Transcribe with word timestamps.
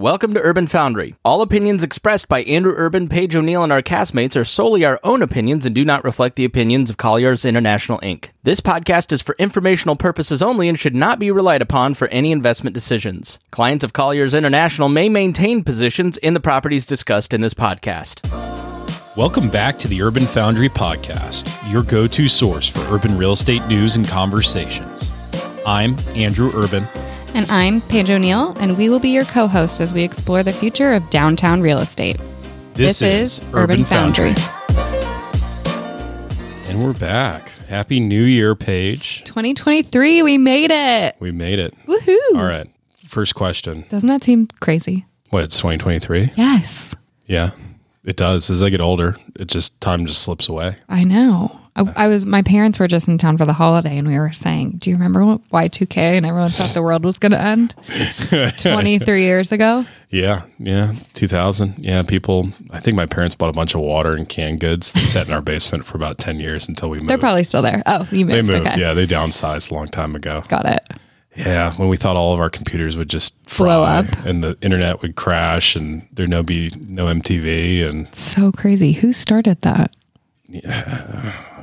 Welcome 0.00 0.32
to 0.32 0.40
Urban 0.40 0.66
Foundry. 0.68 1.14
All 1.26 1.42
opinions 1.42 1.82
expressed 1.82 2.26
by 2.26 2.42
Andrew 2.44 2.72
Urban, 2.74 3.06
Paige 3.06 3.36
O'Neill, 3.36 3.62
and 3.62 3.70
our 3.70 3.82
castmates 3.82 4.34
are 4.34 4.46
solely 4.46 4.82
our 4.82 4.98
own 5.04 5.20
opinions 5.20 5.66
and 5.66 5.74
do 5.74 5.84
not 5.84 6.04
reflect 6.04 6.36
the 6.36 6.46
opinions 6.46 6.88
of 6.88 6.96
Colliers 6.96 7.44
International 7.44 7.98
Inc. 7.98 8.30
This 8.42 8.62
podcast 8.62 9.12
is 9.12 9.20
for 9.20 9.36
informational 9.38 9.96
purposes 9.96 10.40
only 10.40 10.70
and 10.70 10.78
should 10.78 10.94
not 10.94 11.18
be 11.18 11.30
relied 11.30 11.60
upon 11.60 11.92
for 11.92 12.08
any 12.08 12.32
investment 12.32 12.72
decisions. 12.72 13.38
Clients 13.50 13.84
of 13.84 13.92
Colliers 13.92 14.32
International 14.32 14.88
may 14.88 15.10
maintain 15.10 15.62
positions 15.62 16.16
in 16.16 16.32
the 16.32 16.40
properties 16.40 16.86
discussed 16.86 17.34
in 17.34 17.42
this 17.42 17.52
podcast. 17.52 18.26
Welcome 19.18 19.50
back 19.50 19.76
to 19.80 19.88
the 19.88 20.00
Urban 20.00 20.24
Foundry 20.24 20.70
Podcast, 20.70 21.70
your 21.70 21.82
go 21.82 22.06
to 22.06 22.26
source 22.26 22.66
for 22.66 22.80
urban 22.90 23.18
real 23.18 23.32
estate 23.32 23.66
news 23.66 23.96
and 23.96 24.08
conversations. 24.08 25.12
I'm 25.66 25.94
Andrew 26.14 26.50
Urban. 26.54 26.88
And 27.32 27.48
I'm 27.50 27.80
Paige 27.82 28.10
O'Neill, 28.10 28.56
and 28.58 28.76
we 28.76 28.88
will 28.88 28.98
be 28.98 29.10
your 29.10 29.24
co 29.24 29.46
host 29.46 29.80
as 29.80 29.94
we 29.94 30.02
explore 30.02 30.42
the 30.42 30.52
future 30.52 30.92
of 30.92 31.08
downtown 31.10 31.60
real 31.60 31.78
estate. 31.78 32.20
This, 32.74 33.02
is, 33.02 33.44
Urban 33.52 33.84
Foundry. 33.84 34.34
And 36.68 36.82
we're 36.84 36.92
back. 36.94 37.50
Happy 37.68 38.00
New 38.00 38.22
Year, 38.24 38.54
Paige. 38.56 39.22
2023, 39.24 40.22
we 40.22 40.38
made 40.38 40.70
it. 40.72 41.14
We 41.20 41.30
made 41.30 41.58
it. 41.60 41.74
Woohoo. 41.86 42.18
All 42.36 42.44
right. 42.44 42.68
First 43.06 43.34
question. 43.36 43.84
Doesn't 43.90 44.08
that 44.08 44.24
seem 44.24 44.48
crazy? 44.60 45.06
What, 45.30 45.44
it's 45.44 45.56
2023? 45.58 46.32
Yes, 46.36 46.96
Yeah, 47.26 47.50
it 48.04 48.16
does. 48.16 48.50
As 48.50 48.60
I 48.62 48.70
get 48.70 48.80
older, 48.80 49.16
it 49.36 49.46
just, 49.46 49.80
time 49.80 50.04
just 50.06 50.22
slips 50.22 50.48
away. 50.48 50.78
I 50.88 51.04
know. 51.04 51.59
I, 51.76 51.92
I 52.04 52.08
was, 52.08 52.26
my 52.26 52.42
parents 52.42 52.78
were 52.78 52.88
just 52.88 53.06
in 53.08 53.16
town 53.16 53.38
for 53.38 53.44
the 53.44 53.52
holiday, 53.52 53.96
and 53.96 54.06
we 54.08 54.18
were 54.18 54.32
saying, 54.32 54.72
Do 54.78 54.90
you 54.90 54.96
remember 54.96 55.20
Y2K? 55.52 55.96
And 55.96 56.26
everyone 56.26 56.50
thought 56.50 56.74
the 56.74 56.82
world 56.82 57.04
was 57.04 57.18
going 57.18 57.32
to 57.32 57.40
end 57.40 57.74
23 58.58 59.22
years 59.22 59.52
ago. 59.52 59.84
Yeah, 60.10 60.42
yeah. 60.58 60.94
2000. 61.14 61.76
Yeah, 61.78 62.02
people, 62.02 62.50
I 62.70 62.80
think 62.80 62.96
my 62.96 63.06
parents 63.06 63.34
bought 63.36 63.50
a 63.50 63.52
bunch 63.52 63.74
of 63.74 63.80
water 63.80 64.14
and 64.14 64.28
canned 64.28 64.58
goods 64.60 64.90
that 64.92 65.08
sat 65.08 65.28
in 65.28 65.32
our 65.32 65.40
basement 65.40 65.84
for 65.84 65.96
about 65.96 66.18
10 66.18 66.40
years 66.40 66.68
until 66.68 66.90
we 66.90 66.98
moved. 66.98 67.08
They're 67.10 67.18
probably 67.18 67.44
still 67.44 67.62
there. 67.62 67.82
Oh, 67.86 68.06
you 68.10 68.24
moved. 68.26 68.36
they 68.36 68.42
moved. 68.42 68.66
Okay. 68.66 68.80
Yeah, 68.80 68.92
they 68.94 69.06
downsized 69.06 69.70
a 69.70 69.74
long 69.74 69.86
time 69.86 70.16
ago. 70.16 70.42
Got 70.48 70.66
it. 70.66 70.80
Yeah, 71.36 71.72
when 71.74 71.88
we 71.88 71.96
thought 71.96 72.16
all 72.16 72.34
of 72.34 72.40
our 72.40 72.50
computers 72.50 72.96
would 72.96 73.08
just 73.08 73.36
Blow 73.56 73.84
up. 73.84 74.06
and 74.26 74.42
the 74.42 74.58
internet 74.60 75.00
would 75.00 75.14
crash 75.14 75.76
and 75.76 76.06
there'd 76.12 76.28
no 76.28 76.42
be 76.42 76.72
no 76.76 77.06
MTV 77.06 77.88
and 77.88 78.12
So 78.12 78.50
crazy. 78.50 78.92
Who 78.92 79.12
started 79.12 79.62
that? 79.62 79.94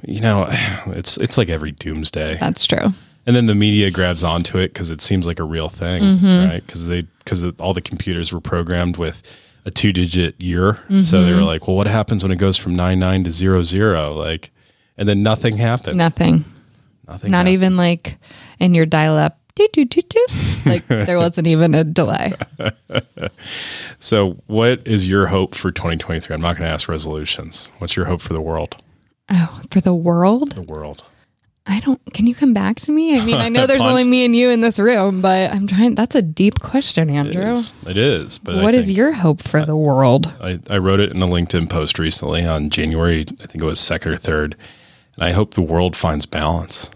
You 0.03 0.21
know 0.21 0.47
it's 0.87 1.17
it's 1.17 1.37
like 1.37 1.49
every 1.49 1.71
doomsday. 1.71 2.37
That's 2.39 2.65
true. 2.65 2.87
And 3.25 3.35
then 3.35 3.45
the 3.47 3.55
media 3.55 3.91
grabs 3.91 4.23
onto 4.23 4.57
it 4.57 4.73
because 4.73 4.89
it 4.89 5.01
seems 5.01 5.27
like 5.27 5.39
a 5.39 5.43
real 5.43 5.67
thing, 5.69 6.01
Mm-hmm. 6.01 6.49
right? 6.49 6.65
Because 6.65 6.87
they 6.87 7.01
because 7.19 7.43
all 7.59 7.73
the 7.73 7.81
computers 7.81 8.31
were 8.31 8.39
programmed 8.41 8.97
with 8.97 9.21
a 9.65 9.71
two 9.71 9.91
digit 9.91 10.39
year, 10.41 10.75
so 10.75 10.93
Mm-hmm. 10.93 11.25
they 11.25 11.33
were 11.33 11.41
like, 11.41 11.67
well, 11.67 11.75
what 11.75 11.87
happens 11.87 12.23
when 12.23 12.31
it 12.31 12.37
goes 12.37 12.55
from 12.57 12.75
nine 12.75 12.99
nine 12.99 13.23
to 13.25 13.31
zero 13.31 13.63
zero? 13.63 14.13
Like, 14.13 14.51
and 14.97 15.09
then 15.09 15.23
nothing 15.23 15.57
happened. 15.57 15.97
Nothing. 15.97 16.45
Nothing. 17.07 17.31
Not 17.31 17.37
happened. 17.39 17.53
even 17.53 17.77
like 17.77 18.17
in 18.59 18.73
your 18.73 18.85
dial 18.85 19.17
up. 19.17 19.39
Like 20.67 20.85
there 20.87 21.17
wasn't 21.17 21.47
even 21.47 21.73
a 21.73 21.83
delay. 21.83 22.33
So, 23.99 24.37
what 24.47 24.85
is 24.85 25.07
your 25.07 25.27
hope 25.27 25.55
for 25.55 25.71
2023? 25.71 26.33
I'm 26.35 26.41
not 26.41 26.55
going 26.57 26.67
to 26.67 26.71
ask 26.73 26.87
resolutions. 26.87 27.67
What's 27.79 27.95
your 27.95 28.05
hope 28.05 28.21
for 28.21 28.33
the 28.33 28.41
world? 28.41 28.75
Oh, 29.29 29.61
for 29.71 29.81
the 29.81 29.93
world? 29.95 30.53
The 30.53 30.61
world. 30.61 31.03
I 31.69 31.81
don't. 31.81 31.99
Can 32.13 32.27
you 32.27 32.33
come 32.33 32.53
back 32.53 32.77
to 32.81 32.91
me? 32.93 33.19
I 33.19 33.25
mean, 33.25 33.35
I 33.35 33.49
know 33.49 33.67
there's 33.67 33.81
only 33.81 34.05
me 34.05 34.23
and 34.23 34.33
you 34.33 34.49
in 34.51 34.61
this 34.61 34.79
room, 34.79 35.21
but 35.21 35.51
I'm 35.51 35.67
trying. 35.67 35.95
That's 35.95 36.15
a 36.15 36.21
deep 36.21 36.61
question, 36.61 37.09
Andrew. 37.09 37.41
is. 37.51 37.73
It 37.85 37.97
is. 37.97 38.37
But 38.37 38.63
What 38.63 38.73
I 38.73 38.77
is 38.77 38.89
your 38.89 39.11
hope 39.11 39.41
for 39.43 39.65
the 39.65 39.75
world? 39.75 40.33
I, 40.39 40.59
I 40.69 40.77
wrote 40.77 41.01
it 41.01 41.11
in 41.11 41.21
a 41.21 41.27
LinkedIn 41.27 41.69
post 41.69 41.99
recently 41.99 42.45
on 42.45 42.69
January, 42.69 43.25
I 43.43 43.47
think 43.47 43.61
it 43.61 43.65
was 43.65 43.81
second 43.81 44.13
or 44.13 44.17
third. 44.17 44.55
And 45.15 45.25
I 45.25 45.33
hope 45.33 45.55
the 45.55 45.61
world 45.61 45.97
finds 45.97 46.25
balance, 46.25 46.89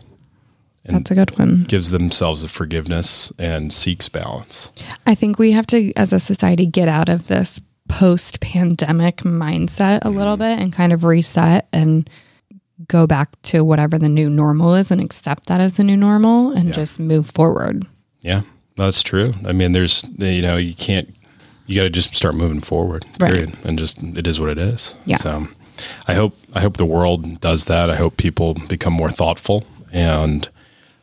That's 0.85 1.11
a 1.11 1.15
good 1.15 1.37
one. 1.37 1.65
gives 1.67 1.91
themselves 1.91 2.41
a 2.43 2.47
forgiveness, 2.47 3.33
and 3.37 3.73
seeks 3.73 4.07
balance. 4.07 4.71
I 5.05 5.15
think 5.15 5.37
we 5.37 5.51
have 5.51 5.67
to, 5.67 5.91
as 5.97 6.13
a 6.13 6.19
society, 6.19 6.65
get 6.65 6.87
out 6.87 7.09
of 7.09 7.27
this 7.27 7.59
post 7.91 8.39
pandemic 8.39 9.17
mindset 9.17 9.99
a 10.03 10.09
little 10.09 10.37
bit 10.37 10.59
and 10.59 10.71
kind 10.73 10.93
of 10.93 11.03
reset 11.03 11.67
and 11.73 12.09
go 12.87 13.05
back 13.05 13.29
to 13.43 13.63
whatever 13.63 13.99
the 13.99 14.09
new 14.09 14.29
normal 14.29 14.73
is 14.75 14.89
and 14.91 15.01
accept 15.01 15.47
that 15.47 15.61
as 15.61 15.73
the 15.73 15.83
new 15.83 15.97
normal 15.97 16.51
and 16.51 16.73
just 16.73 16.99
move 16.99 17.29
forward. 17.29 17.85
Yeah, 18.21 18.41
that's 18.75 19.03
true. 19.03 19.33
I 19.45 19.51
mean, 19.53 19.73
there's, 19.73 20.03
you 20.17 20.41
know, 20.41 20.57
you 20.57 20.73
can't, 20.73 21.13
you 21.67 21.75
got 21.75 21.83
to 21.83 21.89
just 21.89 22.15
start 22.15 22.35
moving 22.35 22.59
forward, 22.61 23.05
Right. 23.19 23.33
period. 23.33 23.57
And 23.63 23.77
just, 23.77 24.01
it 24.01 24.25
is 24.25 24.39
what 24.39 24.49
it 24.49 24.57
is. 24.57 24.95
Yeah. 25.05 25.17
So 25.17 25.47
I 26.07 26.15
hope, 26.15 26.37
I 26.53 26.61
hope 26.61 26.77
the 26.77 26.85
world 26.85 27.39
does 27.41 27.65
that. 27.65 27.89
I 27.89 27.95
hope 27.95 28.17
people 28.17 28.53
become 28.53 28.93
more 28.93 29.11
thoughtful 29.11 29.65
and 29.91 30.49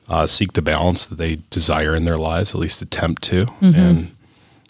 uh, 0.09 0.27
seek 0.27 0.55
the 0.55 0.63
balance 0.63 1.07
that 1.07 1.17
they 1.17 1.37
desire 1.51 1.95
in 1.95 2.05
their 2.05 2.19
lives, 2.19 2.55
at 2.55 2.61
least 2.61 2.83
attempt 2.83 3.23
to. 3.25 3.47
Mm-hmm. 3.47 3.79
And 3.79 4.17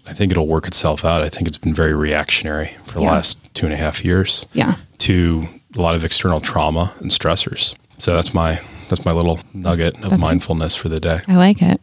I 0.09 0.13
think 0.13 0.33
it'll 0.33 0.47
work 0.47 0.67
itself 0.67 1.05
out. 1.05 1.23
I 1.23 1.29
think 1.29 1.47
it's 1.49 1.59
been 1.59 1.75
very 1.75 1.95
reactionary 1.95 2.73
for 2.85 2.95
the 2.95 3.03
Yeah. 3.03 3.11
last 3.13 3.39
two 3.55 3.67
and 3.67 3.73
a 3.75 3.77
half 3.77 4.05
years 4.05 4.47
Yeah. 4.53 4.75
to 4.99 5.49
a 5.77 5.81
lot 5.81 5.95
of 5.95 6.05
external 6.05 6.41
trauma 6.41 6.93
and 7.01 7.11
stressors. 7.11 7.75
So 7.99 8.15
that's 8.15 8.33
my, 8.33 8.61
that's 8.89 9.05
my 9.05 9.13
little 9.13 9.41
nugget 9.53 10.03
of 10.05 10.19
mindfulness 10.19 10.75
for 10.75 10.89
the 10.89 10.99
day. 11.01 11.21
I 11.29 11.37
like 11.37 11.61
it. 11.63 11.81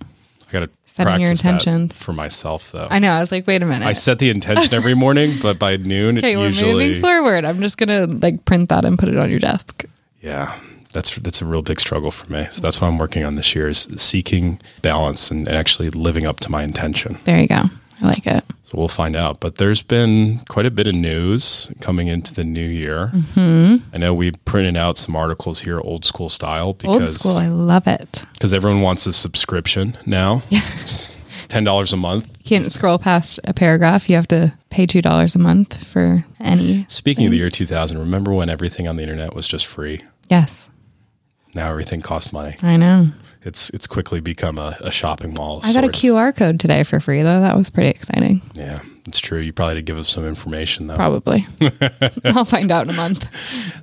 I 0.49 0.51
got 0.51 0.59
to 0.61 0.69
Setting 0.85 1.19
your 1.21 1.31
intentions. 1.31 1.97
for 1.97 2.13
myself, 2.13 2.71
though. 2.71 2.87
I 2.89 2.99
know. 2.99 3.11
I 3.11 3.19
was 3.19 3.29
like, 3.31 3.45
wait 3.47 3.61
a 3.61 3.65
minute. 3.65 3.85
I 3.85 3.91
set 3.91 4.17
the 4.19 4.29
intention 4.29 4.73
every 4.73 4.93
morning, 5.05 5.37
but 5.41 5.59
by 5.59 5.75
noon, 5.75 6.17
okay, 6.19 6.33
it 6.33 6.37
we're 6.37 6.45
usually 6.45 6.87
moving 6.87 7.01
forward. 7.01 7.43
I'm 7.43 7.61
just 7.61 7.77
gonna 7.77 8.05
like 8.07 8.45
print 8.45 8.69
that 8.69 8.85
and 8.85 8.97
put 8.97 9.09
it 9.09 9.17
on 9.17 9.29
your 9.29 9.39
desk. 9.39 9.83
yeah. 10.21 10.57
That's 10.93 11.13
that's 11.15 11.41
a 11.41 11.45
real 11.45 11.61
big 11.61 11.81
struggle 11.81 12.09
for 12.11 12.31
me. 12.31 12.47
So 12.49 12.61
that's 12.61 12.79
what 12.79 12.87
I'm 12.87 12.97
working 12.97 13.25
on 13.25 13.35
this 13.35 13.53
year 13.53 13.67
is 13.67 13.85
seeking 13.97 14.61
balance 14.81 15.29
and, 15.29 15.45
and 15.45 15.57
actually 15.57 15.89
living 15.89 16.25
up 16.25 16.39
to 16.39 16.49
my 16.49 16.63
intention. 16.63 17.17
There 17.25 17.41
you 17.41 17.47
go. 17.49 17.63
I 18.01 18.07
like 18.07 18.27
it. 18.27 18.43
So 18.63 18.77
we'll 18.77 18.87
find 18.87 19.15
out. 19.15 19.39
But 19.39 19.55
there's 19.55 19.81
been 19.81 20.39
quite 20.49 20.65
a 20.65 20.71
bit 20.71 20.87
of 20.87 20.95
news 20.95 21.69
coming 21.81 22.07
into 22.07 22.33
the 22.33 22.43
new 22.43 22.65
year. 22.67 23.11
Mm-hmm. 23.13 23.75
I 23.93 23.97
know 23.97 24.13
we 24.13 24.31
printed 24.31 24.75
out 24.75 24.97
some 24.97 25.15
articles 25.15 25.61
here, 25.61 25.79
old 25.79 26.03
school 26.03 26.29
style, 26.29 26.67
Old 26.67 26.77
because 26.79 27.19
school. 27.19 27.37
I 27.37 27.47
love 27.47 27.87
it. 27.87 28.23
because 28.33 28.53
everyone 28.53 28.81
wants 28.81 29.05
a 29.07 29.13
subscription 29.13 29.97
now. 30.05 30.43
Ten 31.47 31.63
dollars 31.63 31.93
a 31.93 31.97
month. 31.97 32.43
Can't 32.43 32.71
scroll 32.71 32.97
past 32.97 33.39
a 33.43 33.53
paragraph. 33.53 34.09
You 34.09 34.15
have 34.15 34.27
to 34.29 34.53
pay 34.71 34.85
two 34.87 35.01
dollars 35.01 35.35
a 35.35 35.39
month 35.39 35.85
for 35.85 36.25
any. 36.39 36.85
Speaking 36.89 37.25
of 37.27 37.31
the 37.31 37.37
year 37.37 37.51
2000, 37.51 37.97
remember 37.99 38.33
when 38.33 38.49
everything 38.49 38.87
on 38.87 38.95
the 38.97 39.03
internet 39.03 39.35
was 39.35 39.47
just 39.47 39.65
free? 39.67 40.01
Yes, 40.27 40.67
Now 41.53 41.69
everything 41.69 42.01
costs 42.01 42.33
money. 42.33 42.57
I 42.63 42.77
know. 42.77 43.09
It's 43.45 43.69
it's 43.69 43.85
quickly 43.85 44.19
become 44.19 44.57
a, 44.57 44.75
a 44.79 44.89
shopping 44.89 45.35
mall. 45.35 45.61
I 45.63 45.71
got 45.71 45.83
a. 45.83 45.89
QR 45.89 46.35
code 46.35 46.59
today 46.59 46.83
for 46.83 46.99
free 46.99 47.21
though. 47.21 47.41
That 47.41 47.55
was 47.55 47.69
pretty 47.69 47.89
exciting. 47.89 48.41
Yeah, 48.55 48.79
it's 49.05 49.19
true. 49.19 49.39
You 49.39 49.53
probably 49.53 49.75
did 49.75 49.85
give 49.85 49.99
us 49.99 50.09
some 50.09 50.25
information 50.25 50.87
though. 50.87 50.95
Probably. 50.95 51.47
I'll 52.25 52.43
find 52.43 52.71
out 52.71 52.85
in 52.85 52.89
a 52.89 52.93
month. 52.93 53.29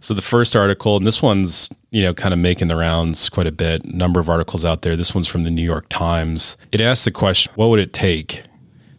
So 0.00 0.14
the 0.14 0.22
first 0.22 0.56
article, 0.56 0.96
and 0.96 1.06
this 1.06 1.22
one's 1.22 1.70
you 1.92 2.02
know 2.02 2.12
kind 2.12 2.34
of 2.34 2.40
making 2.40 2.68
the 2.68 2.76
rounds 2.76 3.28
quite 3.28 3.46
a 3.46 3.52
bit. 3.52 3.84
Number 3.84 4.18
of 4.18 4.28
articles 4.28 4.64
out 4.64 4.82
there. 4.82 4.96
This 4.96 5.14
one's 5.14 5.28
from 5.28 5.44
the 5.44 5.50
New 5.50 5.62
York 5.62 5.86
Times. 5.88 6.56
It 6.72 6.80
asks 6.80 7.04
the 7.04 7.12
question: 7.12 7.52
What 7.54 7.68
would 7.68 7.78
it 7.78 7.92
take 7.92 8.42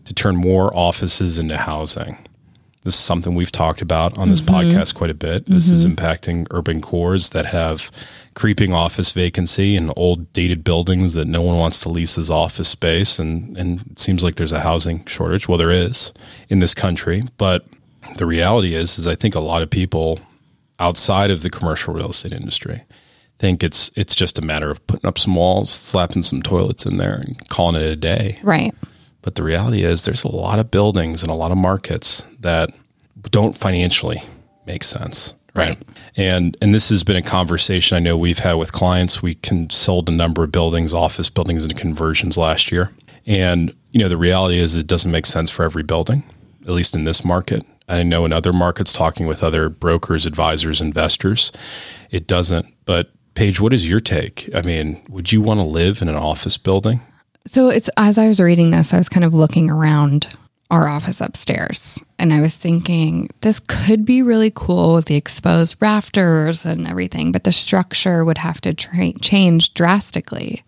to 0.05 0.13
turn 0.13 0.37
more 0.37 0.73
offices 0.73 1.39
into 1.39 1.57
housing? 1.57 2.17
This 2.83 2.95
is 2.95 3.01
something 3.01 3.33
we've 3.33 3.51
talked 3.51 3.81
about 3.81 4.17
on 4.17 4.29
this 4.29 4.41
mm-hmm. 4.41 4.55
podcast 4.55 4.95
quite 4.95 5.09
a 5.09 5.13
bit. 5.13 5.45
This 5.45 5.69
is 5.69 5.85
mm-hmm. 5.85 5.95
impacting 5.95 6.47
urban 6.51 6.81
cores 6.81 7.29
that 7.29 7.45
have 7.47 7.89
creeping 8.33 8.73
office 8.73 9.11
vacancy 9.11 9.75
and 9.75 9.91
old 9.95 10.31
dated 10.33 10.63
buildings 10.63 11.13
that 11.13 11.27
no 11.27 11.41
one 11.41 11.57
wants 11.57 11.79
to 11.81 11.89
lease 11.89 12.17
as 12.17 12.29
office 12.29 12.69
space. 12.69 13.19
And, 13.19 13.57
and 13.57 13.81
it 13.91 13.99
seems 13.99 14.23
like 14.23 14.35
there's 14.35 14.51
a 14.51 14.61
housing 14.61 15.05
shortage. 15.05 15.47
Well, 15.47 15.57
there 15.57 15.71
is 15.71 16.13
in 16.49 16.59
this 16.59 16.73
country. 16.73 17.23
But 17.37 17.65
the 18.17 18.25
reality 18.25 18.73
is, 18.73 18.97
is 18.97 19.07
I 19.07 19.15
think 19.15 19.35
a 19.35 19.39
lot 19.39 19.61
of 19.61 19.69
people 19.69 20.19
outside 20.79 21.31
of 21.31 21.41
the 21.41 21.49
commercial 21.49 21.93
real 21.93 22.09
estate 22.09 22.33
industry 22.33 22.83
think 23.39 23.63
it's 23.63 23.91
it's 23.95 24.15
just 24.15 24.39
a 24.39 24.41
matter 24.41 24.71
of 24.71 24.85
putting 24.87 25.07
up 25.07 25.19
some 25.19 25.35
walls, 25.35 25.69
slapping 25.69 26.23
some 26.23 26.41
toilets 26.41 26.85
in 26.85 26.97
there 26.97 27.15
and 27.15 27.49
calling 27.49 27.75
it 27.75 27.85
a 27.85 27.95
day. 27.95 28.39
Right. 28.43 28.73
But 29.21 29.35
the 29.35 29.43
reality 29.43 29.83
is, 29.83 30.05
there's 30.05 30.23
a 30.23 30.35
lot 30.35 30.59
of 30.59 30.69
buildings 30.69 31.23
and 31.23 31.31
a 31.31 31.35
lot 31.35 31.51
of 31.51 31.57
markets 31.57 32.25
that 32.41 32.69
don't 33.31 33.57
financially 33.57 34.21
make 34.65 34.83
sense. 34.83 35.33
Right. 35.55 35.77
And 36.17 36.57
and 36.61 36.73
this 36.73 36.89
has 36.89 37.03
been 37.03 37.15
a 37.15 37.21
conversation 37.21 37.95
I 37.95 37.99
know 37.99 38.17
we've 38.17 38.39
had 38.39 38.53
with 38.53 38.71
clients. 38.71 39.21
We 39.21 39.35
can 39.35 39.69
sold 39.69 40.09
a 40.09 40.11
number 40.11 40.43
of 40.43 40.51
buildings, 40.51 40.93
office 40.93 41.29
buildings 41.29 41.63
and 41.63 41.77
conversions 41.77 42.37
last 42.37 42.71
year. 42.71 42.91
And 43.25 43.75
you 43.91 43.99
know, 43.99 44.09
the 44.09 44.17
reality 44.17 44.57
is 44.57 44.75
it 44.75 44.87
doesn't 44.87 45.11
make 45.11 45.27
sense 45.27 45.51
for 45.51 45.63
every 45.63 45.83
building, 45.83 46.23
at 46.63 46.69
least 46.69 46.95
in 46.95 47.03
this 47.03 47.23
market. 47.23 47.65
I 47.87 48.01
know 48.01 48.25
in 48.25 48.33
other 48.33 48.53
markets 48.53 48.93
talking 48.93 49.27
with 49.27 49.43
other 49.43 49.69
brokers, 49.69 50.25
advisors, 50.25 50.81
investors, 50.81 51.51
it 52.09 52.25
doesn't. 52.25 52.65
But 52.85 53.11
Paige, 53.35 53.59
what 53.59 53.73
is 53.73 53.87
your 53.87 53.99
take? 53.99 54.49
I 54.55 54.61
mean, 54.61 55.03
would 55.09 55.31
you 55.31 55.41
want 55.41 55.59
to 55.59 55.65
live 55.65 56.01
in 56.01 56.09
an 56.09 56.15
office 56.15 56.57
building? 56.57 57.01
So 57.45 57.69
it's 57.69 57.89
as 57.97 58.17
I 58.17 58.27
was 58.27 58.39
reading 58.39 58.71
this, 58.71 58.93
I 58.93 58.97
was 58.97 59.09
kind 59.09 59.25
of 59.25 59.33
looking 59.33 59.69
around 59.69 60.27
our 60.71 60.87
office 60.87 61.21
upstairs. 61.21 61.99
And 62.17 62.33
I 62.33 62.41
was 62.41 62.55
thinking, 62.55 63.29
this 63.41 63.59
could 63.67 64.05
be 64.05 64.21
really 64.21 64.51
cool 64.53 64.93
with 64.95 65.05
the 65.05 65.15
exposed 65.15 65.75
rafters 65.79 66.65
and 66.65 66.87
everything, 66.87 67.31
but 67.31 67.43
the 67.43 67.51
structure 67.51 68.25
would 68.25 68.37
have 68.37 68.59
to 68.61 68.73
tra- 68.73 69.13
change 69.19 69.73
drastically. 69.73 70.63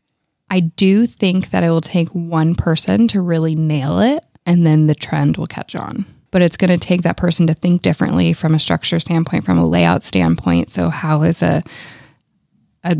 I 0.49 0.59
do 0.59 1.07
think 1.07 1.49
that 1.49 1.63
it 1.63 1.69
will 1.69 1.81
take 1.81 2.09
one 2.09 2.55
person 2.55 3.07
to 3.09 3.21
really 3.21 3.55
nail 3.55 3.99
it, 3.99 4.23
and 4.45 4.65
then 4.65 4.87
the 4.87 4.95
trend 4.95 5.37
will 5.37 5.47
catch 5.47 5.75
on. 5.75 6.05
But 6.29 6.41
it's 6.41 6.57
going 6.57 6.77
to 6.77 6.87
take 6.87 7.01
that 7.03 7.17
person 7.17 7.47
to 7.47 7.53
think 7.53 7.81
differently 7.81 8.33
from 8.33 8.53
a 8.53 8.59
structure 8.59 8.99
standpoint, 8.99 9.45
from 9.45 9.57
a 9.57 9.65
layout 9.65 10.03
standpoint. 10.03 10.71
So, 10.71 10.89
how 10.89 11.23
is 11.23 11.41
a 11.41 11.63
a 12.83 12.95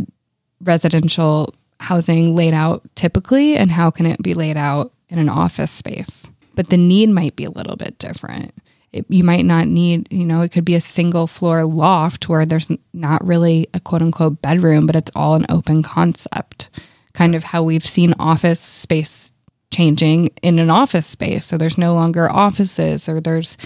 residential 0.61 1.53
housing 1.79 2.35
laid 2.35 2.53
out 2.53 2.83
typically, 2.95 3.57
and 3.57 3.71
how 3.71 3.91
can 3.91 4.05
it 4.05 4.21
be 4.23 4.33
laid 4.33 4.57
out 4.57 4.93
in 5.09 5.19
an 5.19 5.29
office 5.29 5.71
space? 5.71 6.27
But 6.55 6.69
the 6.69 6.77
need 6.77 7.09
might 7.09 7.35
be 7.35 7.45
a 7.45 7.51
little 7.51 7.75
bit 7.75 7.97
different. 7.99 8.53
It, 8.91 9.05
you 9.09 9.23
might 9.23 9.45
not 9.45 9.67
need, 9.67 10.07
you 10.11 10.25
know, 10.25 10.41
it 10.41 10.51
could 10.51 10.63
be 10.63 10.75
a 10.75 10.81
single 10.81 11.27
floor 11.27 11.65
loft 11.65 12.29
where 12.29 12.45
there's 12.45 12.71
not 12.93 13.25
really 13.25 13.67
a 13.73 13.79
quote 13.79 14.01
unquote 14.01 14.41
bedroom, 14.41 14.85
but 14.85 14.95
it's 14.95 15.11
all 15.15 15.35
an 15.35 15.45
open 15.49 15.83
concept. 15.83 16.69
Kind 17.13 17.35
of 17.35 17.43
how 17.43 17.61
we've 17.61 17.85
seen 17.85 18.13
office 18.19 18.59
space 18.59 19.33
changing 19.71 20.27
in 20.41 20.59
an 20.59 20.69
office 20.69 21.05
space. 21.05 21.45
So 21.45 21.57
there's 21.57 21.77
no 21.77 21.93
longer 21.93 22.31
offices 22.31 23.09
or 23.09 23.19
there's, 23.19 23.57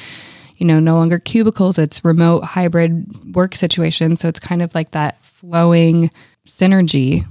you 0.58 0.66
know, 0.66 0.80
no 0.80 0.96
longer 0.96 1.20
cubicles. 1.20 1.78
It's 1.78 2.04
remote 2.04 2.44
hybrid 2.44 3.36
work 3.36 3.56
situation. 3.56 4.18
So 4.18 4.28
it's 4.28 4.40
kind 4.40 4.64
of 4.64 4.74
like 4.74 4.92
that 4.92 5.24
flowing 5.24 6.10
synergy 6.48 7.26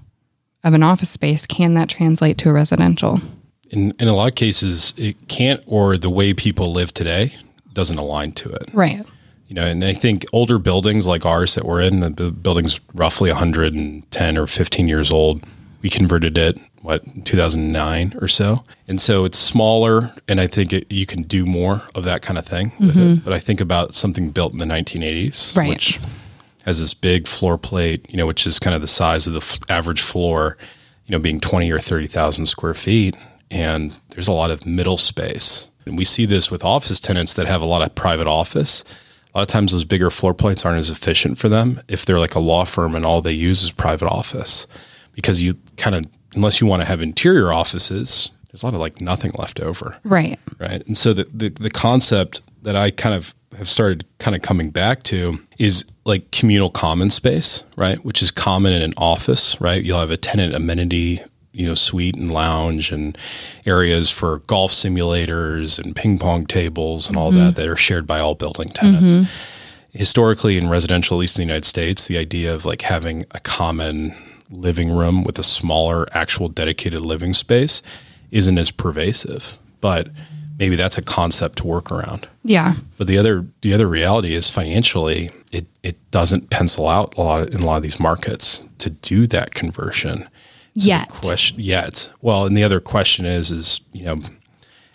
of 0.62 0.75
an 0.75 0.84
office 0.84 1.11
space. 1.11 1.46
Can 1.46 1.75
that 1.75 1.88
translate 1.88 2.38
to 2.38 2.50
a 2.50 2.52
residential? 2.52 3.20
In 3.70 3.92
in 3.98 4.08
a 4.08 4.14
lot 4.14 4.28
of 4.28 4.34
cases, 4.34 4.94
it 4.96 5.28
can't, 5.28 5.62
or 5.66 5.96
the 5.98 6.10
way 6.10 6.32
people 6.34 6.72
live 6.72 6.92
today 6.94 7.34
doesn't 7.72 7.98
align 7.98 8.32
to 8.32 8.48
it. 8.50 8.70
Right. 8.72 9.04
You 9.46 9.54
know, 9.54 9.64
and 9.64 9.84
I 9.84 9.94
think 9.94 10.26
older 10.32 10.58
buildings 10.58 11.06
like 11.06 11.24
ours 11.24 11.54
that 11.54 11.64
we're 11.64 11.80
in, 11.80 12.00
the 12.00 12.30
building's 12.30 12.80
roughly 12.94 13.30
110 13.30 14.36
or 14.38 14.46
15 14.46 14.88
years 14.88 15.10
old. 15.10 15.44
We 15.80 15.88
converted 15.90 16.36
it 16.36 16.58
what 16.82 17.02
2009 17.24 18.14
or 18.20 18.28
so, 18.28 18.64
and 18.86 19.00
so 19.00 19.24
it's 19.24 19.38
smaller, 19.38 20.12
and 20.28 20.40
I 20.40 20.46
think 20.46 20.72
it, 20.72 20.90
you 20.92 21.06
can 21.06 21.22
do 21.22 21.44
more 21.46 21.82
of 21.94 22.04
that 22.04 22.22
kind 22.22 22.38
of 22.38 22.46
thing 22.46 22.72
with 22.78 22.90
it. 22.96 23.00
Mm-hmm. 23.00 23.24
But 23.24 23.32
I 23.32 23.38
think 23.40 23.60
about 23.60 23.94
something 23.94 24.30
built 24.30 24.52
in 24.52 24.58
the 24.58 24.64
1980s, 24.64 25.56
Right. 25.56 25.68
which 25.68 25.98
has 26.64 26.80
this 26.80 26.94
big 26.94 27.26
floor 27.26 27.58
plate, 27.58 28.06
you 28.08 28.16
know, 28.16 28.26
which 28.26 28.46
is 28.46 28.58
kind 28.58 28.74
of 28.76 28.80
the 28.80 28.86
size 28.86 29.26
of 29.26 29.32
the 29.32 29.40
f- 29.40 29.58
average 29.68 30.00
floor, 30.02 30.56
you 31.06 31.12
know, 31.12 31.18
being 31.18 31.40
20 31.40 31.70
or 31.70 31.80
30,000 31.80 32.46
square 32.46 32.74
feet. 32.74 33.16
And 33.50 33.98
there's 34.10 34.28
a 34.28 34.32
lot 34.32 34.50
of 34.50 34.66
middle 34.66 34.98
space. 34.98 35.68
And 35.86 35.96
we 35.96 36.04
see 36.04 36.26
this 36.26 36.50
with 36.50 36.64
office 36.64 37.00
tenants 37.00 37.34
that 37.34 37.46
have 37.46 37.62
a 37.62 37.66
lot 37.66 37.82
of 37.82 37.94
private 37.94 38.26
office. 38.26 38.84
A 39.34 39.38
lot 39.38 39.42
of 39.42 39.48
times 39.48 39.72
those 39.72 39.84
bigger 39.84 40.10
floor 40.10 40.34
plates 40.34 40.64
aren't 40.64 40.78
as 40.80 40.90
efficient 40.90 41.38
for 41.38 41.48
them 41.48 41.80
if 41.88 42.04
they're 42.04 42.18
like 42.18 42.34
a 42.34 42.40
law 42.40 42.64
firm 42.64 42.94
and 42.94 43.06
all 43.06 43.22
they 43.22 43.32
use 43.32 43.62
is 43.62 43.70
private 43.70 44.08
office. 44.08 44.66
Because 45.14 45.40
you 45.42 45.54
kind 45.76 45.96
of, 45.96 46.04
unless 46.34 46.60
you 46.60 46.66
want 46.66 46.82
to 46.82 46.86
have 46.86 47.00
interior 47.02 47.52
offices, 47.52 48.30
there's 48.50 48.62
a 48.62 48.66
lot 48.66 48.74
of 48.74 48.80
like 48.80 49.00
nothing 49.00 49.32
left 49.38 49.60
over 49.60 49.96
Right. 50.04 50.38
right? 50.58 50.86
And 50.86 50.96
so 50.96 51.12
the, 51.12 51.24
the 51.32 51.48
the 51.50 51.70
concept 51.70 52.40
that 52.62 52.76
I 52.76 52.90
kind 52.90 53.14
of 53.14 53.34
have 53.56 53.68
started 53.68 54.04
kind 54.18 54.34
of 54.36 54.42
coming 54.42 54.70
back 54.70 55.02
to 55.04 55.38
is 55.58 55.84
like 56.04 56.30
communal 56.30 56.70
common 56.70 57.10
space, 57.10 57.62
right? 57.76 58.02
Which 58.04 58.22
is 58.22 58.30
common 58.30 58.72
in 58.72 58.82
an 58.82 58.92
office, 58.96 59.60
right? 59.60 59.82
You'll 59.82 60.00
have 60.00 60.10
a 60.10 60.16
tenant 60.16 60.54
amenity, 60.54 61.20
you 61.58 61.66
know, 61.66 61.75
suite 61.75 62.14
and 62.14 62.31
lounge 62.31 62.93
and 62.93 63.19
areas 63.66 64.10
for 64.10 64.38
golf 64.46 64.70
simulators 64.70 65.78
and 65.78 65.96
ping 65.96 66.16
pong 66.16 66.46
tables 66.46 67.08
and 67.08 67.16
all 67.16 67.32
that 67.32 67.38
mm-hmm. 67.38 67.60
that 67.60 67.66
are 67.66 67.76
shared 67.76 68.06
by 68.06 68.20
all 68.20 68.37
building 68.37 68.69
tenants. 68.69 69.12
Mm-hmm. 69.12 69.25
Historically, 69.90 70.56
in 70.56 70.69
residential, 70.69 71.16
at 71.16 71.20
least 71.20 71.37
in 71.37 71.43
the 71.43 71.46
United 71.46 71.64
States, 71.64 72.06
the 72.06 72.16
idea 72.16 72.55
of 72.55 72.64
like 72.64 72.82
having 72.82 73.25
a 73.32 73.40
common 73.40 74.14
living 74.50 74.96
room 74.96 75.25
with 75.25 75.37
a 75.37 75.43
smaller 75.43 76.06
actual 76.12 76.49
dedicated 76.49 77.00
living 77.00 77.34
space 77.34 77.82
isn't 78.31 78.56
as 78.56 78.70
pervasive. 78.70 79.58
But 79.81 80.11
maybe 80.61 80.76
that's 80.76 80.96
a 80.96 81.02
concept 81.02 81.58
to 81.58 81.66
work 81.66 81.90
around. 81.90 82.28
Yeah. 82.44 82.75
But 82.99 83.08
the 83.08 83.19
other 83.19 83.46
the 83.62 83.75
other 83.75 83.88
reality 83.88 84.34
is 84.34 84.49
financially 84.49 85.32
it 85.50 85.66
it 85.82 86.11
doesn't 86.12 86.50
pencil 86.50 86.87
out 86.87 87.16
a 87.16 87.22
lot 87.22 87.49
in 87.49 87.62
a 87.62 87.66
lot 87.66 87.78
of 87.78 87.82
these 87.82 87.99
markets 87.99 88.62
to 88.78 88.90
do 88.90 89.26
that 89.26 89.54
conversion. 89.54 90.28
So 90.76 90.86
Yet. 90.86 91.08
question 91.08 91.58
yet. 91.60 92.10
Well, 92.20 92.46
and 92.46 92.56
the 92.56 92.64
other 92.64 92.80
question 92.80 93.24
is 93.24 93.50
is, 93.50 93.80
you 93.92 94.04
know, 94.04 94.22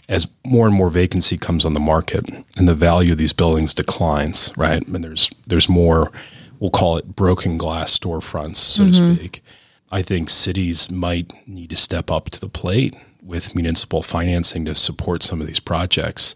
as 0.09 0.27
more 0.45 0.67
and 0.67 0.75
more 0.75 0.89
vacancy 0.89 1.37
comes 1.37 1.65
on 1.65 1.73
the 1.73 1.79
market 1.79 2.25
and 2.57 2.67
the 2.67 2.75
value 2.75 3.13
of 3.13 3.17
these 3.17 3.33
buildings 3.33 3.73
declines, 3.73 4.51
right? 4.55 4.85
And 4.85 5.03
there's 5.03 5.29
there's 5.47 5.69
more 5.69 6.11
we'll 6.59 6.71
call 6.71 6.97
it 6.97 7.15
broken 7.15 7.57
glass 7.57 7.97
storefronts, 7.97 8.55
so 8.55 8.85
to 8.85 8.91
mm-hmm. 8.91 9.15
speak. 9.15 9.43
I 9.91 10.01
think 10.01 10.29
cities 10.29 10.89
might 10.89 11.31
need 11.47 11.69
to 11.71 11.75
step 11.75 12.09
up 12.09 12.29
to 12.31 12.39
the 12.39 12.49
plate 12.49 12.95
with 13.21 13.53
municipal 13.53 14.01
financing 14.01 14.65
to 14.65 14.75
support 14.75 15.23
some 15.23 15.41
of 15.41 15.47
these 15.47 15.59
projects, 15.59 16.35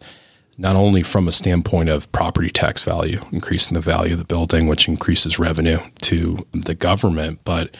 not 0.58 0.76
only 0.76 1.02
from 1.02 1.28
a 1.28 1.32
standpoint 1.32 1.90
of 1.90 2.12
property 2.12 2.50
tax 2.50 2.84
value, 2.84 3.22
increasing 3.32 3.74
the 3.74 3.82
value 3.82 4.14
of 4.14 4.20
the 4.20 4.26
building, 4.26 4.68
which 4.68 4.88
increases 4.88 5.40
revenue 5.40 5.80
to 6.02 6.46
the 6.54 6.76
government, 6.76 7.40
but 7.44 7.76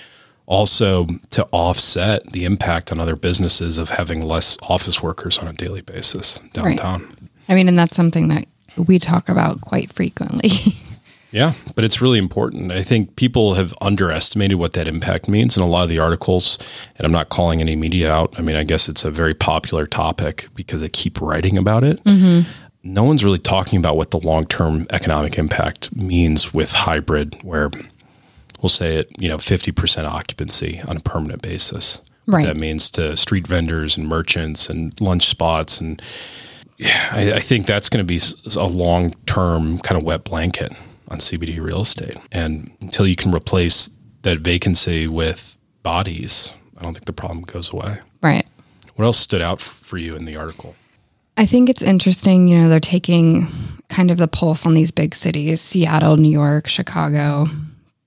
also 0.48 1.06
to 1.30 1.46
offset 1.52 2.32
the 2.32 2.46
impact 2.46 2.92
on 2.92 3.00
other 3.00 3.16
businesses 3.16 3.78
of 3.78 3.92
having 3.92 4.22
less 4.22 4.58
office 4.64 5.04
workers 5.04 5.38
on 5.38 5.48
a 5.48 5.54
daily 5.54 5.82
basis 5.82 6.40
downtown. 6.54 7.30
I 7.48 7.54
mean, 7.54 7.68
and 7.68 7.78
that's 7.78 7.96
something 7.96 8.30
that 8.30 8.48
we 8.76 8.98
talk 8.98 9.30
about 9.30 9.62
quite 9.62 9.94
frequently. 9.94 10.52
Yeah, 11.32 11.54
but 11.76 11.84
it's 11.84 12.02
really 12.02 12.20
important. 12.20 12.72
I 12.72 12.82
think 12.82 13.16
people 13.18 13.56
have 13.56 13.74
underestimated 13.82 14.58
what 14.58 14.74
that 14.74 14.88
impact 14.88 15.28
means 15.28 15.58
in 15.58 15.64
a 15.64 15.68
lot 15.68 15.84
of 15.84 15.90
the 15.90 16.00
articles, 16.00 16.58
and 16.96 17.06
I'm 17.06 17.12
not 17.12 17.30
calling 17.30 17.60
any 17.60 17.76
media 17.76 18.12
out. 18.12 18.34
I 18.38 18.42
mean, 18.42 18.56
I 18.56 18.64
guess 18.64 18.88
it's 18.88 19.04
a 19.04 19.12
very 19.12 19.34
popular 19.34 19.86
topic 19.86 20.48
because 20.56 20.80
they 20.80 20.90
keep 20.90 21.20
writing 21.20 21.58
about 21.58 21.84
it. 21.84 22.02
Mm-hmm. 22.06 22.50
No 22.84 23.04
one's 23.04 23.26
really 23.26 23.40
talking 23.40 23.78
about 23.78 23.98
what 23.98 24.12
the 24.12 24.20
long 24.20 24.46
term 24.46 24.88
economic 24.90 25.38
impact 25.38 25.94
means 25.94 26.54
with 26.54 26.72
hybrid, 26.72 27.38
where 27.44 27.70
we'll 28.62 28.70
say 28.70 28.98
it, 28.98 29.12
you 29.20 29.30
know, 29.30 29.38
50% 29.38 30.06
occupancy 30.06 30.82
on 30.88 30.98
a 30.98 31.00
permanent 31.00 31.42
basis. 31.42 32.02
Right. 32.30 32.46
that 32.46 32.58
means 32.58 32.92
to 32.92 33.16
street 33.16 33.48
vendors 33.48 33.96
and 33.96 34.06
merchants 34.06 34.70
and 34.70 35.00
lunch 35.00 35.28
spots. 35.28 35.80
And 35.80 36.02
yeah, 36.78 37.10
I, 37.14 37.34
I 37.34 37.40
think 37.40 37.66
that's 37.66 37.88
going 37.88 38.06
to 38.06 38.14
be 38.14 38.20
a 38.60 38.68
long 38.68 39.14
term 39.26 39.80
kind 39.80 39.98
of 39.98 40.06
wet 40.06 40.26
blanket 40.26 40.74
on 41.08 41.20
CBD 41.20 41.62
real 41.62 41.82
estate. 41.82 42.18
And 42.32 42.72
until 42.82 43.08
you 43.08 43.16
can 43.16 43.34
replace 43.34 43.90
that 44.24 44.40
vacancy 44.40 45.08
with 45.08 45.58
bodies, 45.84 46.54
I 46.78 46.84
don't 46.84 46.94
think 46.94 47.06
the 47.06 47.14
problem 47.14 47.44
goes 47.44 47.72
away. 47.72 48.00
right. 48.22 48.46
What 48.96 49.06
else 49.06 49.20
stood 49.20 49.44
out 49.44 49.62
for 49.62 49.98
you 49.98 50.16
in 50.16 50.26
the 50.26 50.36
article? 50.36 50.76
I 51.38 51.46
think 51.46 51.70
it's 51.70 51.84
interesting, 51.84 52.48
you 52.48 52.58
know, 52.58 52.68
they're 52.68 52.80
taking 52.80 53.48
kind 53.90 54.10
of 54.10 54.18
the 54.18 54.28
pulse 54.28 54.66
on 54.66 54.74
these 54.74 54.90
big 54.90 55.14
cities, 55.14 55.62
Seattle, 55.62 56.18
New 56.18 56.32
York, 56.32 56.68
Chicago. 56.68 57.46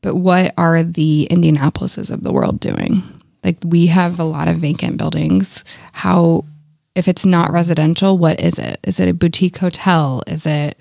But 0.02 0.16
what 0.16 0.54
are 0.57 0.83
the 0.83 1.28
Indianapolises 1.30 2.11
of 2.11 2.23
the 2.23 2.33
world 2.33 2.61
doing? 2.61 3.02
Like 3.45 3.57
we 3.64 3.87
have 3.87 4.19
a 4.19 4.25
lot 4.25 4.49
of 4.49 4.59
vacant 4.59 4.97
buildings. 4.97 5.64
How 5.92 6.45
if 6.95 7.09
it's 7.09 7.25
not 7.25 7.52
residential, 7.52 8.19
what 8.19 8.40
is 8.40 8.59
it? 8.59 8.78
Is 8.85 9.00
it 9.00 9.09
a 9.09 9.14
boutique 9.14 9.59
hotel? 9.59 10.23
Is 10.26 10.47
it 10.47 10.78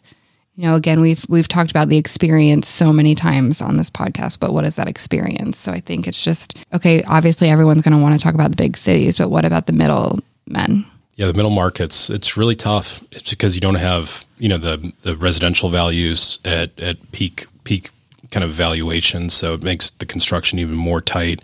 you 0.60 0.66
know, 0.66 0.76
again, 0.76 1.00
we've 1.00 1.26
we've 1.30 1.48
talked 1.48 1.72
about 1.72 1.88
the 1.88 1.98
experience 1.98 2.68
so 2.68 2.92
many 2.92 3.16
times 3.16 3.62
on 3.62 3.78
this 3.78 3.90
podcast, 3.90 4.40
but 4.40 4.54
what 4.54 4.66
is 4.66 4.76
that 4.76 4.90
experience? 4.90 5.58
So 5.58 5.72
I 5.72 5.80
think 5.80 6.06
it's 6.06 6.22
just 6.22 6.58
okay, 6.74 7.02
obviously 7.04 7.50
everyone's 7.50 7.82
going 7.82 7.96
to 7.96 8.04
want 8.04 8.20
to 8.20 8.22
talk 8.22 8.34
about 8.34 8.52
the 8.52 8.58
big 8.58 8.76
cities, 8.76 9.16
but 9.16 9.30
what 9.30 9.46
about 9.46 9.68
the 9.68 9.74
middle 9.74 10.20
men? 10.48 10.86
Yeah, 11.16 11.28
the 11.28 11.34
middle 11.34 11.52
markets, 11.52 12.10
it's 12.10 12.36
really 12.36 12.58
tough. 12.58 13.02
It's 13.12 13.30
because 13.30 13.56
you 13.56 13.62
don't 13.62 13.76
have, 13.76 14.26
you 14.38 14.50
know, 14.50 14.58
the 14.58 14.92
the 15.04 15.16
residential 15.16 15.70
values 15.70 16.40
at, 16.44 16.78
at 16.78 17.10
peak 17.14 17.46
peak 17.64 17.92
kind 18.32 18.44
of 18.44 18.52
valuation. 18.52 19.30
So 19.30 19.54
it 19.54 19.64
makes 19.64 19.90
the 19.92 20.06
construction 20.06 20.60
even 20.60 20.76
more 20.76 21.02
tight. 21.02 21.42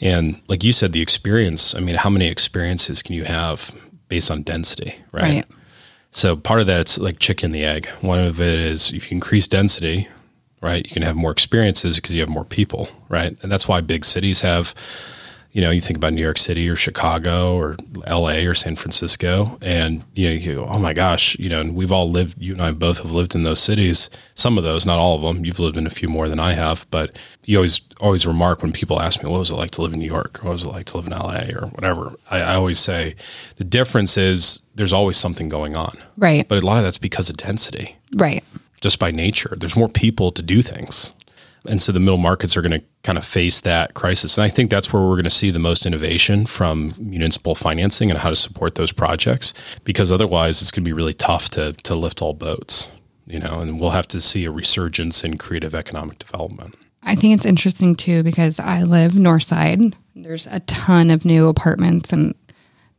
And 0.00 0.40
like 0.48 0.62
you 0.62 0.72
said, 0.72 0.92
the 0.92 1.02
experience, 1.02 1.74
I 1.74 1.80
mean, 1.80 1.96
how 1.96 2.10
many 2.10 2.28
experiences 2.28 3.02
can 3.02 3.14
you 3.14 3.24
have 3.24 3.74
based 4.08 4.30
on 4.30 4.42
density, 4.42 4.96
right? 5.12 5.22
Right. 5.22 5.44
So 6.12 6.36
part 6.36 6.60
of 6.60 6.66
that 6.66 6.80
it's 6.80 6.98
like 6.98 7.18
chicken 7.18 7.46
and 7.46 7.54
the 7.54 7.64
egg. 7.64 7.88
One 8.00 8.18
of 8.18 8.40
it 8.40 8.58
is 8.58 8.92
if 8.92 9.10
you 9.10 9.16
increase 9.16 9.48
density, 9.48 10.08
right, 10.60 10.86
you 10.86 10.92
can 10.92 11.02
have 11.02 11.16
more 11.16 11.30
experiences 11.30 11.96
because 11.96 12.14
you 12.14 12.20
have 12.20 12.28
more 12.28 12.44
people, 12.44 12.88
right? 13.08 13.36
And 13.42 13.52
that's 13.52 13.68
why 13.68 13.80
big 13.80 14.04
cities 14.04 14.40
have 14.40 14.74
you 15.56 15.62
know, 15.62 15.70
you 15.70 15.80
think 15.80 15.96
about 15.96 16.12
New 16.12 16.20
York 16.20 16.36
City 16.36 16.68
or 16.68 16.76
Chicago 16.76 17.56
or 17.56 17.78
LA 18.06 18.44
or 18.46 18.54
San 18.54 18.76
Francisco, 18.76 19.56
and 19.62 20.04
you 20.14 20.28
know, 20.28 20.34
you 20.34 20.54
go, 20.56 20.66
oh 20.66 20.78
my 20.78 20.92
gosh, 20.92 21.34
you 21.38 21.48
know, 21.48 21.62
and 21.62 21.74
we've 21.74 21.90
all 21.90 22.10
lived. 22.10 22.36
You 22.38 22.52
and 22.52 22.60
I 22.60 22.72
both 22.72 22.98
have 22.98 23.10
lived 23.10 23.34
in 23.34 23.42
those 23.42 23.58
cities. 23.60 24.10
Some 24.34 24.58
of 24.58 24.64
those, 24.64 24.84
not 24.84 24.98
all 24.98 25.16
of 25.16 25.22
them. 25.22 25.46
You've 25.46 25.58
lived 25.58 25.78
in 25.78 25.86
a 25.86 25.90
few 25.90 26.10
more 26.10 26.28
than 26.28 26.38
I 26.38 26.52
have, 26.52 26.84
but 26.90 27.16
you 27.46 27.56
always 27.56 27.80
always 28.02 28.26
remark 28.26 28.60
when 28.60 28.70
people 28.70 29.00
ask 29.00 29.22
me, 29.22 29.30
what 29.30 29.38
was 29.38 29.48
it 29.50 29.54
like 29.54 29.70
to 29.70 29.80
live 29.80 29.94
in 29.94 29.98
New 30.00 30.04
York? 30.04 30.40
Or 30.44 30.48
what 30.48 30.52
was 30.52 30.64
it 30.64 30.68
like 30.68 30.84
to 30.86 30.98
live 30.98 31.06
in 31.06 31.12
LA 31.12 31.44
or 31.58 31.68
whatever? 31.68 32.12
I, 32.30 32.40
I 32.42 32.54
always 32.56 32.78
say 32.78 33.16
the 33.56 33.64
difference 33.64 34.18
is 34.18 34.60
there's 34.74 34.92
always 34.92 35.16
something 35.16 35.48
going 35.48 35.74
on, 35.74 35.96
Right. 36.18 36.46
but 36.46 36.62
a 36.62 36.66
lot 36.66 36.76
of 36.76 36.82
that's 36.84 36.98
because 36.98 37.30
of 37.30 37.38
density 37.38 37.96
Right. 38.14 38.44
just 38.82 38.98
by 38.98 39.10
nature. 39.10 39.56
There's 39.58 39.74
more 39.74 39.88
people 39.88 40.32
to 40.32 40.42
do 40.42 40.60
things. 40.60 41.14
And 41.68 41.82
so 41.82 41.92
the 41.92 42.00
middle 42.00 42.18
markets 42.18 42.56
are 42.56 42.62
going 42.62 42.80
to 42.80 42.86
kind 43.02 43.18
of 43.18 43.24
face 43.24 43.60
that 43.60 43.94
crisis. 43.94 44.36
And 44.36 44.44
I 44.44 44.48
think 44.48 44.70
that's 44.70 44.92
where 44.92 45.02
we're 45.02 45.14
going 45.14 45.24
to 45.24 45.30
see 45.30 45.50
the 45.50 45.58
most 45.58 45.86
innovation 45.86 46.46
from 46.46 46.94
municipal 46.98 47.54
financing 47.54 48.10
and 48.10 48.20
how 48.20 48.30
to 48.30 48.36
support 48.36 48.74
those 48.74 48.92
projects 48.92 49.54
because 49.84 50.10
otherwise 50.10 50.62
it's 50.62 50.70
going 50.70 50.84
to 50.84 50.88
be 50.88 50.92
really 50.92 51.14
tough 51.14 51.48
to, 51.50 51.72
to 51.72 51.94
lift 51.94 52.22
all 52.22 52.34
boats, 52.34 52.88
you 53.26 53.38
know, 53.38 53.60
and 53.60 53.80
we'll 53.80 53.90
have 53.90 54.08
to 54.08 54.20
see 54.20 54.44
a 54.44 54.50
resurgence 54.50 55.22
in 55.24 55.38
creative 55.38 55.74
economic 55.74 56.18
development. 56.18 56.74
I 57.02 57.14
think 57.14 57.36
it's 57.36 57.46
interesting 57.46 57.94
too 57.94 58.22
because 58.22 58.58
I 58.58 58.82
live 58.82 59.14
north 59.14 59.44
side. 59.44 59.80
There's 60.16 60.46
a 60.48 60.60
ton 60.60 61.10
of 61.10 61.24
new 61.24 61.46
apartments 61.46 62.12
and 62.12 62.34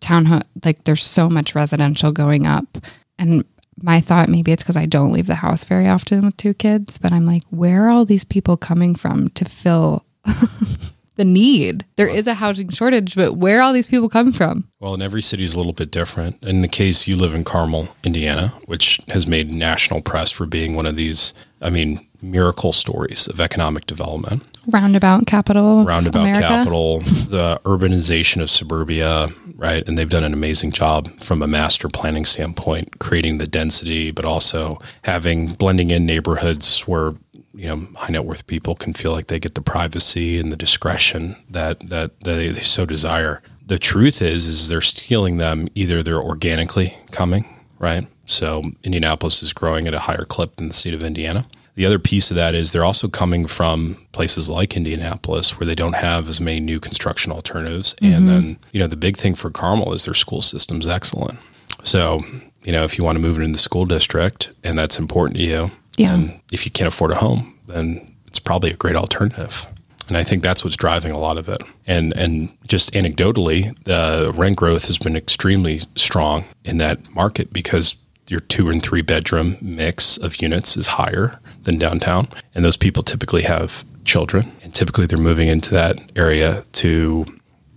townhome. 0.02 0.44
Like 0.64 0.84
there's 0.86 1.04
so 1.04 1.30
much 1.30 1.56
residential 1.56 2.12
going 2.12 2.48
up, 2.48 2.78
and 3.20 3.44
my 3.82 4.00
thought 4.00 4.30
maybe 4.30 4.52
it's 4.52 4.64
because 4.64 4.78
I 4.78 4.86
don't 4.86 5.12
leave 5.12 5.28
the 5.28 5.36
house 5.36 5.64
very 5.64 5.88
often 5.88 6.26
with 6.26 6.38
two 6.38 6.54
kids. 6.54 6.98
But 6.98 7.14
I'm 7.14 7.26
like, 7.26 7.44
where 7.50 7.86
are 7.86 7.90
all 7.90 8.06
these 8.06 8.26
people 8.26 8.58
coming 8.58 8.96
from 8.96 9.30
to 9.32 9.46
fill 9.46 10.06
the 11.16 11.26
need? 11.26 11.86
There 11.96 12.08
is 12.08 12.28
a 12.28 12.34
housing 12.34 12.70
shortage, 12.70 13.16
but 13.16 13.34
where 13.38 13.60
are 13.60 13.62
all 13.62 13.74
these 13.74 13.88
people 13.88 14.10
come 14.10 14.32
from? 14.32 14.68
Well, 14.80 14.94
and 14.94 15.04
every 15.04 15.22
city 15.22 15.44
is 15.44 15.54
a 15.54 15.58
little 15.58 15.74
bit 15.74 15.92
different. 15.92 16.42
In 16.44 16.62
the 16.62 16.68
case 16.68 17.08
you 17.08 17.16
live 17.16 17.34
in 17.36 17.44
Carmel, 17.44 17.90
Indiana, 18.04 18.54
which 18.66 19.00
has 19.10 19.28
made 19.28 19.52
national 19.52 20.02
press 20.02 20.32
for 20.32 20.46
being 20.46 20.76
one 20.76 20.86
of 20.86 20.96
these, 20.96 21.34
I 21.62 21.70
mean, 21.70 22.06
miracle 22.22 22.74
stories 22.74 23.28
of 23.28 23.40
economic 23.40 23.86
development. 23.86 24.44
Roundabout 24.68 25.28
capital, 25.28 25.86
roundabout 25.86 26.22
America. 26.22 26.42
capital, 26.48 27.00
the 27.30 27.62
urbanization 27.64 28.42
of 28.42 28.50
suburbia, 28.50 29.30
right? 29.58 29.88
And 29.88 29.98
they've 29.98 30.08
done 30.08 30.24
an 30.24 30.34
amazing 30.34 30.72
job 30.72 31.20
from 31.20 31.42
a 31.42 31.48
master 31.48 31.90
planning 31.90 32.26
standpoint, 32.26 33.00
creating 33.00 33.40
the 33.40 33.48
density, 33.48 34.12
but 34.12 34.24
also 34.24 34.78
having 35.04 35.54
blending 35.54 35.90
in 35.90 36.06
neighborhoods 36.06 36.82
where 36.82 37.16
you 37.54 37.68
know 37.68 37.88
high 37.96 38.12
net 38.12 38.24
worth 38.24 38.46
people 38.46 38.76
can 38.76 38.94
feel 38.94 39.12
like 39.12 39.28
they 39.28 39.40
get 39.40 39.56
the 39.56 39.62
privacy 39.62 40.38
and 40.40 40.52
the 40.52 40.56
discretion 40.56 41.36
that 41.50 41.90
that, 41.90 42.22
they, 42.22 42.50
they 42.50 42.62
so 42.62 42.86
desire. 42.86 43.42
The 43.66 43.80
truth 43.80 44.22
is, 44.22 44.48
is 44.48 44.70
they're 44.70 44.80
stealing 44.80 45.38
them. 45.38 45.68
Either 45.76 46.02
they're 46.02 46.22
organically 46.22 46.96
coming, 47.12 47.46
right? 47.80 48.08
So 48.26 48.72
Indianapolis 48.84 49.42
is 49.42 49.54
growing 49.54 49.88
at 49.88 49.94
a 49.94 50.00
higher 50.00 50.24
clip 50.24 50.56
than 50.56 50.70
the 50.70 50.74
state 50.74 50.94
of 50.94 51.04
Indiana. 51.04 51.48
The 51.78 51.86
other 51.86 52.00
piece 52.00 52.32
of 52.32 52.36
that 52.38 52.56
is 52.56 52.72
they're 52.72 52.84
also 52.84 53.08
coming 53.08 53.46
from 53.46 53.98
places 54.12 54.50
like 54.50 54.76
Indianapolis 54.76 55.60
where 55.60 55.68
they 55.68 55.76
don't 55.76 55.94
have 55.94 56.28
as 56.28 56.42
many 56.42 56.60
new 56.60 56.80
construction 56.80 57.32
alternatives. 57.32 57.96
And 58.02 58.14
mm-hmm. 58.14 58.28
then, 58.28 58.58
you 58.72 58.80
know, 58.80 58.88
the 58.88 58.98
big 58.98 59.16
thing 59.16 59.36
for 59.36 59.52
Carmel 59.52 59.94
is 59.94 60.06
their 60.06 60.16
school 60.16 60.42
system's 60.42 60.88
excellent. 60.88 61.38
So, 61.84 62.22
you 62.64 62.72
know, 62.72 62.84
if 62.84 62.98
you 62.98 63.04
want 63.04 63.18
to 63.18 63.22
move 63.22 63.38
into 63.38 63.52
the 63.52 63.60
school 63.60 63.86
district 63.86 64.50
and 64.64 64.76
that's 64.76 64.98
important 64.98 65.38
to 65.38 65.44
you, 65.44 65.72
Yeah. 65.98 66.16
and 66.16 66.40
if 66.52 66.66
you 66.66 66.72
can't 66.72 66.88
afford 66.88 67.12
a 67.12 67.16
home, 67.18 67.54
then 67.68 68.16
it's 68.26 68.40
probably 68.40 68.72
a 68.72 68.76
great 68.76 68.96
alternative. 68.96 69.68
And 70.08 70.18
I 70.18 70.24
think 70.24 70.42
that's 70.42 70.64
what's 70.64 70.78
driving 70.78 71.12
a 71.12 71.20
lot 71.20 71.38
of 71.38 71.48
it. 71.48 71.62
And 71.86 72.12
and 72.18 72.50
just 72.66 72.92
anecdotally, 72.94 73.78
the 73.84 74.32
rent 74.34 74.56
growth 74.56 74.88
has 74.88 74.98
been 74.98 75.16
extremely 75.16 75.82
strong 75.96 76.46
in 76.66 76.78
that 76.80 77.14
market 77.14 77.54
because 77.54 77.98
your 78.30 78.40
two 78.40 78.70
and 78.70 78.82
three 78.82 79.04
bedroom 79.04 79.58
mix 79.62 80.18
of 80.18 80.42
units 80.42 80.76
is 80.76 80.88
higher 80.88 81.40
than 81.68 81.78
downtown. 81.78 82.28
And 82.56 82.66
those 82.66 82.78
people 82.78 83.04
typically 83.04 83.44
have 83.44 83.86
children 84.06 84.52
and 84.64 84.74
typically 84.74 85.06
they're 85.06 85.18
moving 85.20 85.50
into 85.50 85.70
that 85.76 86.00
area 86.16 86.64
to 86.72 87.26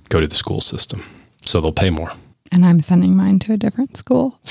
go 0.08 0.20
to 0.20 0.26
the 0.26 0.34
school 0.34 0.60
system. 0.62 1.04
So 1.42 1.60
they'll 1.60 1.72
pay 1.72 1.90
more. 1.90 2.12
And 2.52 2.64
I'm 2.64 2.80
sending 2.80 3.14
mine 3.16 3.38
to 3.40 3.52
a 3.52 3.56
different 3.56 3.96
school. 3.98 4.38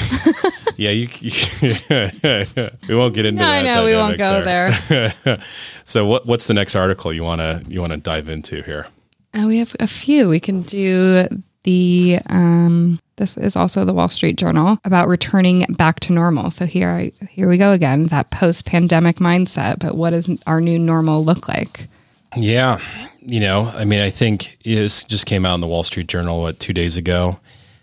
Yeah, 0.77 0.91
you, 0.91 1.09
we 2.87 2.95
won't 2.95 3.13
get 3.13 3.25
into 3.25 3.41
No, 3.41 3.49
I 3.49 3.63
that. 3.63 3.75
know 3.75 3.83
we 3.83 3.95
won't 3.95 4.17
go 4.17 4.43
there. 4.45 4.71
So 5.83 6.05
what 6.05 6.25
what's 6.25 6.45
the 6.45 6.53
next 6.53 6.75
article 6.77 7.11
you 7.11 7.23
want 7.23 7.39
to 7.41 7.63
you 7.67 7.81
want 7.81 7.91
to 7.91 7.97
dive 7.97 8.29
into 8.29 8.61
here? 8.63 8.87
Uh, 9.33 9.45
we 9.47 9.57
have 9.57 9.75
a 9.81 9.87
few. 9.87 10.29
We 10.29 10.39
can 10.39 10.61
do 10.61 11.25
the. 11.63 12.19
Um, 12.27 12.99
this 13.19 13.37
is 13.37 13.55
also 13.55 13.85
the 13.85 13.93
Wall 13.93 14.09
Street 14.09 14.37
Journal 14.37 14.79
about 14.83 15.07
returning 15.07 15.65
back 15.69 15.99
to 16.01 16.13
normal. 16.13 16.49
So 16.49 16.65
here, 16.65 16.89
I, 16.89 17.11
here 17.27 17.47
we 17.47 17.57
go 17.57 17.71
again. 17.71 18.07
That 18.07 18.31
post-pandemic 18.31 19.17
mindset. 19.17 19.77
But 19.77 19.95
what 19.95 20.09
does 20.09 20.29
our 20.47 20.59
new 20.59 20.79
normal 20.79 21.23
look 21.23 21.47
like? 21.47 21.87
Yeah, 22.35 22.79
you 23.21 23.39
know, 23.39 23.71
I 23.75 23.85
mean, 23.85 23.99
I 23.99 24.09
think 24.09 24.57
this 24.63 25.03
just 25.03 25.25
came 25.25 25.45
out 25.45 25.55
in 25.55 25.61
the 25.61 25.67
Wall 25.67 25.83
Street 25.83 26.07
Journal 26.07 26.41
what 26.41 26.59
two 26.59 26.73
days 26.73 26.95
ago, 26.95 27.39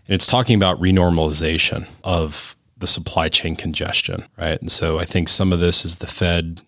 and 0.07 0.15
it's 0.15 0.27
talking 0.27 0.57
about 0.57 0.81
renormalization 0.81 1.87
of 2.05 2.57
the 2.79 2.87
supply 2.87 3.29
chain 3.29 3.57
congestion, 3.57 4.25
right? 4.39 4.61
And 4.61 4.71
so 4.71 4.99
I 4.99 5.05
think 5.05 5.29
some 5.29 5.53
of 5.53 5.61
this 5.61 5.85
is 5.85 5.99
the 5.99 6.07
Fed 6.07 6.63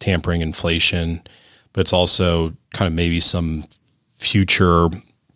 tampering 0.00 0.40
inflation, 0.40 1.22
but 1.72 1.80
it's 1.80 1.92
also 1.92 2.54
kind 2.72 2.86
of 2.86 2.92
maybe 2.92 3.20
some 3.20 3.64
future 4.14 4.88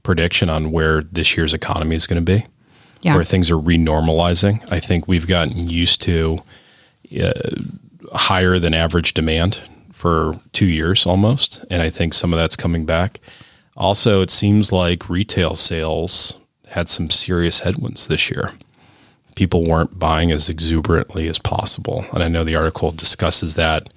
prediction 0.02 0.48
on 0.48 0.70
where 0.70 1.02
this 1.02 1.36
year's 1.36 1.54
economy 1.54 1.96
is 1.96 2.06
going 2.06 2.24
to 2.24 2.38
be. 2.38 2.46
Yeah. 3.02 3.14
where 3.14 3.24
things 3.24 3.50
are 3.50 3.56
renormalizing. 3.56 4.62
I 4.70 4.78
think 4.78 5.08
we've 5.08 5.26
gotten 5.26 5.68
used 5.68 6.02
to 6.02 6.42
uh, 7.22 7.32
higher 8.12 8.58
than 8.58 8.74
average 8.74 9.14
demand 9.14 9.62
for 9.90 10.38
two 10.52 10.66
years 10.66 11.06
almost, 11.06 11.64
and 11.70 11.82
I 11.82 11.90
think 11.90 12.14
some 12.14 12.32
of 12.32 12.38
that's 12.38 12.56
coming 12.56 12.84
back. 12.84 13.20
Also, 13.76 14.20
it 14.20 14.30
seems 14.30 14.72
like 14.72 15.08
retail 15.08 15.54
sales 15.56 16.36
had 16.68 16.88
some 16.88 17.10
serious 17.10 17.60
headwinds 17.60 18.06
this 18.06 18.30
year. 18.30 18.52
People 19.34 19.64
weren't 19.64 19.98
buying 19.98 20.30
as 20.30 20.48
exuberantly 20.50 21.28
as 21.28 21.38
possible, 21.38 22.04
and 22.12 22.22
I 22.22 22.28
know 22.28 22.44
the 22.44 22.56
article 22.56 22.92
discusses 22.92 23.54
that 23.54 23.90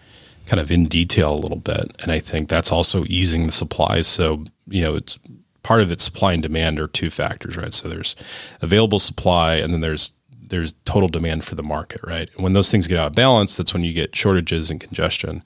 kind 0.46 0.60
of 0.60 0.72
in 0.72 0.88
detail 0.88 1.34
a 1.34 1.40
little 1.40 1.58
bit, 1.58 1.96
and 2.00 2.12
I 2.12 2.20
think 2.20 2.50
that's 2.50 2.72
also 2.72 3.04
easing 3.08 3.46
the 3.46 3.52
supplies. 3.52 4.08
So 4.08 4.46
you 4.68 4.82
know, 4.84 4.96
it's 4.96 5.20
part 5.64 5.82
of 5.82 5.90
its 5.90 6.04
supply 6.04 6.34
and 6.34 6.44
demand 6.44 6.80
are 6.80 6.88
two 6.88 7.10
factors, 7.10 7.58
right? 7.58 7.74
So 7.74 7.88
there's 7.88 8.16
available 8.62 9.00
supply 9.00 9.56
and 9.56 9.74
then 9.74 9.82
there's 9.82 10.12
there's 10.46 10.76
total 10.86 11.10
demand 11.10 11.44
for 11.44 11.56
the 11.56 11.64
market, 11.64 12.02
right? 12.04 12.30
And 12.36 12.44
when 12.44 12.54
those 12.54 12.70
things 12.70 12.86
get 12.86 13.00
out 13.00 13.08
of 13.08 13.16
balance, 13.16 13.56
that's 13.56 13.74
when 13.74 13.84
you 13.84 13.94
get 13.94 14.16
shortages 14.16 14.70
and 14.70 14.80
congestion. 14.80 15.44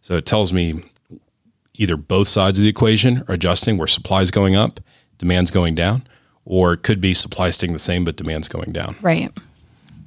So 0.00 0.14
it 0.14 0.26
tells 0.26 0.52
me 0.52 0.84
either 1.74 1.96
both 1.96 2.28
sides 2.28 2.58
of 2.58 2.62
the 2.62 2.68
equation 2.68 3.24
are 3.26 3.34
adjusting 3.34 3.78
where 3.78 3.88
supply 3.88 4.22
is 4.22 4.30
going 4.30 4.54
up, 4.54 4.78
demand's 5.18 5.50
going 5.50 5.74
down, 5.74 6.06
or 6.44 6.74
it 6.74 6.82
could 6.82 7.00
be 7.00 7.14
supply 7.14 7.50
staying 7.50 7.72
the 7.72 7.78
same 7.78 8.04
but 8.04 8.16
demand's 8.16 8.48
going 8.48 8.72
down. 8.72 8.96
Right. 9.02 9.32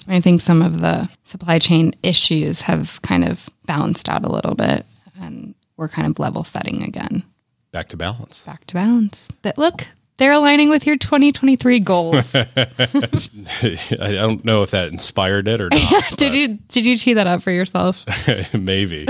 I 0.08 0.22
think 0.22 0.40
some 0.40 0.62
of 0.62 0.80
the 0.80 1.10
supply 1.26 1.60
chain 1.60 1.94
issues 2.04 2.62
have 2.62 3.02
kind 3.02 3.28
of 3.28 3.50
balanced 3.66 4.08
out 4.08 4.24
a 4.24 4.32
little 4.32 4.56
bit, 4.56 4.86
and 5.20 5.54
we're 5.76 5.90
kind 5.90 6.08
of 6.08 6.20
level 6.20 6.44
setting 6.44 6.84
again, 6.84 7.24
Back 7.71 7.89
to 7.89 7.97
balance. 7.97 8.45
back 8.45 8.65
to 8.67 8.74
balance. 8.74 9.27
That 9.41 9.57
look, 9.57 9.86
they're 10.17 10.31
aligning 10.31 10.69
with 10.69 10.86
your 10.88 10.97
2023 10.97 11.79
goals. 11.79 12.36
I 12.36 12.47
don't 14.00 14.43
know 14.43 14.63
if 14.63 14.71
that 14.71 14.89
inspired 14.91 15.47
it 15.47 15.62
or 15.62 15.69
not. 15.69 16.17
did 16.17 16.33
you 16.33 16.57
did 16.69 16.86
you 16.86 16.97
tee 16.97 17.13
that 17.13 17.27
up 17.27 17.43
for 17.43 17.51
yourself? 17.51 18.03
maybe, 18.53 19.05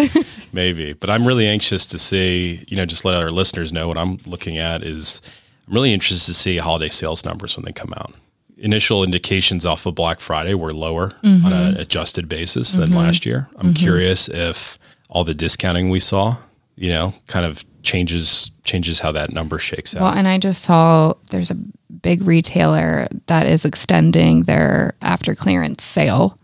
maybe. 0.52 0.94
But 0.94 1.10
I'm 1.10 1.26
really 1.26 1.48
anxious 1.48 1.86
to 1.88 2.00
see, 2.00 2.66
you 2.68 2.76
know, 2.76 2.86
just 2.86 3.06
let 3.06 3.16
our 3.16 3.32
listeners 3.32 3.72
know 3.72 3.88
what 3.88 3.98
I'm 3.98 4.18
looking 4.28 4.58
at 4.58 4.84
is 4.84 5.22
I'm 5.68 5.74
really 5.74 5.94
interested 5.94 6.26
to 6.26 6.34
see 6.34 6.58
holiday 6.58 6.90
sales 6.90 7.24
numbers 7.24 7.56
when 7.56 7.66
they 7.66 7.74
come 7.74 7.94
out. 7.96 8.14
Initial 8.58 9.04
indications 9.04 9.66
off 9.66 9.86
of 9.86 9.96
Black 9.96 10.20
Friday 10.20 10.56
were 10.56 10.74
lower 10.74 11.14
on 11.24 11.30
an 11.46 11.52
mm-hmm. 11.52 11.80
adjusted 11.80 12.28
basis 12.28 12.74
than 12.74 12.90
mm-hmm. 12.90 12.98
last 12.98 13.26
year. 13.26 13.48
I'm 13.56 13.68
mm-hmm. 13.68 13.74
curious 13.74 14.28
if 14.28 14.80
all 15.10 15.24
the 15.24 15.36
discounting 15.36 15.90
we 15.90 16.00
saw, 16.00 16.38
you 16.76 16.90
know, 16.90 17.14
kind 17.28 17.46
of 17.46 17.64
changes 17.88 18.52
changes 18.66 19.00
how 19.00 19.14
that 19.14 19.32
number 19.32 19.58
shakes 19.58 19.96
out. 19.96 20.02
Well, 20.02 20.14
and 20.14 20.28
I 20.28 20.38
just 20.38 20.66
saw 20.66 21.14
there's 21.32 21.50
a 21.50 21.56
big 22.02 22.22
retailer 22.22 23.08
that 23.28 23.48
is 23.48 23.64
extending 23.64 24.44
their 24.44 24.94
after 25.02 25.34
clearance 25.34 25.84
sale 25.84 26.38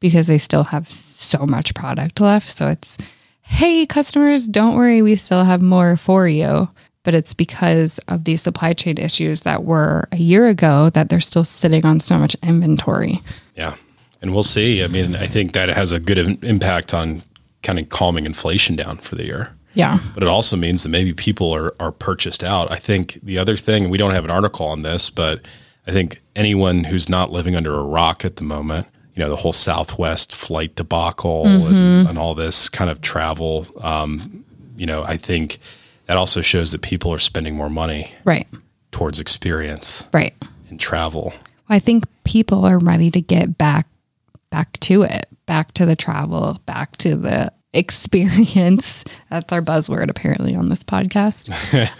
because 0.00 0.26
they 0.26 0.38
still 0.38 0.64
have 0.64 0.90
so 0.90 1.46
much 1.46 1.72
product 1.74 2.18
left. 2.20 2.50
So 2.50 2.66
it's, 2.66 2.98
hey, 3.42 3.86
customers, 3.86 4.48
don't 4.48 4.74
worry, 4.74 5.02
we 5.02 5.14
still 5.14 5.44
have 5.44 5.62
more 5.62 5.96
for 5.96 6.26
you. 6.26 6.68
But 7.04 7.14
it's 7.14 7.34
because 7.34 7.98
of 8.08 8.24
these 8.24 8.42
supply 8.42 8.72
chain 8.72 8.98
issues 8.98 9.42
that 9.42 9.64
were 9.64 10.08
a 10.10 10.16
year 10.16 10.48
ago 10.48 10.90
that 10.90 11.08
they're 11.08 11.20
still 11.20 11.44
sitting 11.44 11.84
on 11.86 12.00
so 12.00 12.18
much 12.18 12.36
inventory. 12.42 13.20
Yeah. 13.56 13.76
And 14.20 14.32
we'll 14.32 14.42
see. 14.42 14.82
I 14.82 14.88
mean, 14.88 15.14
I 15.14 15.26
think 15.26 15.52
that 15.52 15.68
has 15.68 15.92
a 15.92 16.00
good 16.00 16.18
impact 16.44 16.92
on 16.94 17.22
kind 17.62 17.78
of 17.78 17.88
calming 17.88 18.26
inflation 18.26 18.76
down 18.76 18.98
for 18.98 19.14
the 19.14 19.24
year. 19.24 19.52
Yeah. 19.74 19.98
but 20.14 20.22
it 20.22 20.28
also 20.28 20.56
means 20.56 20.82
that 20.82 20.88
maybe 20.90 21.12
people 21.12 21.52
are, 21.54 21.74
are 21.80 21.92
purchased 21.92 22.42
out. 22.44 22.70
I 22.70 22.76
think 22.76 23.18
the 23.22 23.38
other 23.38 23.56
thing, 23.56 23.90
we 23.90 23.98
don't 23.98 24.12
have 24.12 24.24
an 24.24 24.30
article 24.30 24.66
on 24.66 24.82
this, 24.82 25.10
but 25.10 25.46
I 25.86 25.90
think 25.92 26.20
anyone 26.36 26.84
who's 26.84 27.08
not 27.08 27.32
living 27.32 27.56
under 27.56 27.74
a 27.74 27.82
rock 27.82 28.24
at 28.24 28.36
the 28.36 28.44
moment, 28.44 28.86
you 29.14 29.22
know, 29.22 29.28
the 29.28 29.36
whole 29.36 29.52
Southwest 29.52 30.34
flight 30.34 30.74
debacle 30.76 31.46
and, 31.46 32.08
and 32.08 32.18
all 32.18 32.34
this 32.34 32.68
kind 32.68 32.90
of 32.90 33.00
travel, 33.00 33.66
um, 33.82 34.44
you 34.76 34.86
know, 34.86 35.02
I 35.04 35.16
think 35.16 35.58
that 36.06 36.16
also 36.16 36.40
shows 36.40 36.72
that 36.72 36.82
people 36.82 37.12
are 37.12 37.18
spending 37.18 37.54
more 37.56 37.70
money 37.70 38.12
Right. 38.24 38.46
towards 38.90 39.20
experience 39.20 40.06
Right. 40.12 40.34
and 40.70 40.78
travel. 40.80 41.32
I 41.68 41.78
think 41.78 42.04
people 42.24 42.64
are 42.64 42.78
ready 42.78 43.10
to 43.10 43.20
get 43.20 43.56
back 43.58 43.86
back 44.50 44.78
to 44.80 45.02
it, 45.02 45.26
back 45.46 45.72
to 45.72 45.86
the 45.86 45.96
travel, 45.96 46.60
back 46.66 46.96
to 46.98 47.16
the 47.16 47.50
experience. 47.74 49.04
That's 49.30 49.52
our 49.52 49.62
buzzword 49.62 50.10
apparently 50.10 50.54
on 50.54 50.68
this 50.68 50.84
podcast. 50.84 51.50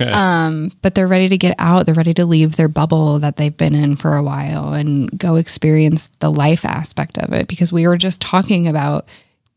um, 0.14 0.72
but 0.82 0.94
they're 0.94 1.08
ready 1.08 1.28
to 1.28 1.38
get 1.38 1.54
out. 1.58 1.86
They're 1.86 1.94
ready 1.94 2.14
to 2.14 2.26
leave 2.26 2.56
their 2.56 2.68
bubble 2.68 3.18
that 3.20 3.36
they've 3.36 3.56
been 3.56 3.74
in 3.74 3.96
for 3.96 4.16
a 4.16 4.22
while 4.22 4.72
and 4.74 5.16
go 5.18 5.36
experience 5.36 6.10
the 6.20 6.30
life 6.30 6.64
aspect 6.64 7.18
of 7.18 7.32
it. 7.32 7.48
Because 7.48 7.72
we 7.72 7.86
were 7.86 7.96
just 7.96 8.20
talking 8.20 8.68
about 8.68 9.08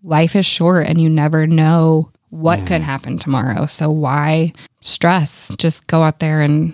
life 0.03 0.36
is 0.36 0.45
short 0.45 0.88
and 0.88 1.01
you 1.01 1.10
never 1.10 1.48
know 1.48 2.12
what 2.29 2.65
could 2.67 2.81
happen 2.81 3.17
tomorrow. 3.17 3.65
So 3.65 3.89
why 3.89 4.53
stress? 4.81 5.53
Just 5.57 5.88
go 5.88 6.03
out 6.03 6.19
there 6.19 6.41
and 6.41 6.74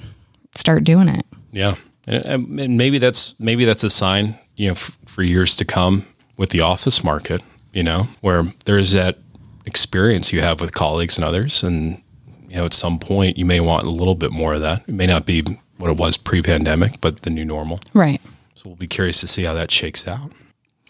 start 0.56 0.84
doing 0.84 1.08
it. 1.08 1.26
Yeah, 1.52 1.76
and, 2.08 2.60
and 2.60 2.78
maybe 2.78 2.98
that's 2.98 3.36
maybe 3.40 3.66
that's 3.66 3.84
a 3.84 3.90
sign, 3.90 4.38
you 4.56 4.68
know, 4.68 4.74
f- 4.74 4.98
for 5.06 5.24
years 5.24 5.56
to 5.58 5.66
come 5.66 6.06
with 6.38 6.50
the 6.50 6.62
office 6.62 7.04
market, 7.04 7.42
you 7.74 7.84
know, 7.84 8.08
where 8.22 8.44
there's 8.66 8.92
that 8.94 9.20
experience 9.66 10.34
you 10.34 10.42
have 10.42 10.62
with 10.62 10.74
colleagues 10.74 11.18
and 11.18 11.26
others, 11.26 11.64
and 11.64 12.02
you 12.50 12.58
know, 12.58 12.66
at 12.66 12.74
some 12.74 13.00
point 13.00 13.38
you 13.38 13.46
may 13.46 13.60
want 13.60 13.86
a 13.86 13.90
little 13.90 14.16
bit 14.16 14.32
more 14.32 14.54
of 14.54 14.62
that. 14.62 14.84
It 14.88 14.94
may 14.94 15.08
not 15.08 15.26
be 15.26 15.44
what 15.78 15.90
it 15.90 15.98
was 15.98 16.18
pre-pandemic, 16.18 17.02
but 17.02 17.24
the 17.24 17.30
new 17.30 17.46
normal. 17.46 17.80
Right. 17.94 18.22
So 18.56 18.70
we'll 18.70 18.76
be 18.76 18.88
curious 18.88 19.20
to 19.22 19.28
see 19.28 19.44
how 19.44 19.54
that 19.56 19.72
shakes 19.72 20.08
out. 20.08 20.32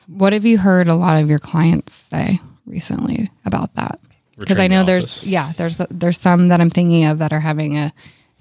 What 0.08 0.34
have 0.34 0.46
you 0.46 0.58
heard 0.58 0.88
a 0.88 0.96
lot 0.96 1.22
of 1.22 1.30
your 1.30 1.40
clients 1.40 1.94
say 1.94 2.40
recently 2.66 3.32
about 3.46 3.75
that? 3.75 4.00
Because 4.38 4.60
I 4.60 4.68
know 4.68 4.84
there's 4.84 5.24
yeah, 5.24 5.54
there's 5.56 5.78
there's 5.90 6.20
some 6.20 6.48
that 6.48 6.60
I'm 6.60 6.70
thinking 6.70 7.06
of 7.06 7.20
that 7.20 7.32
are 7.32 7.40
having 7.40 7.78
a 7.78 7.94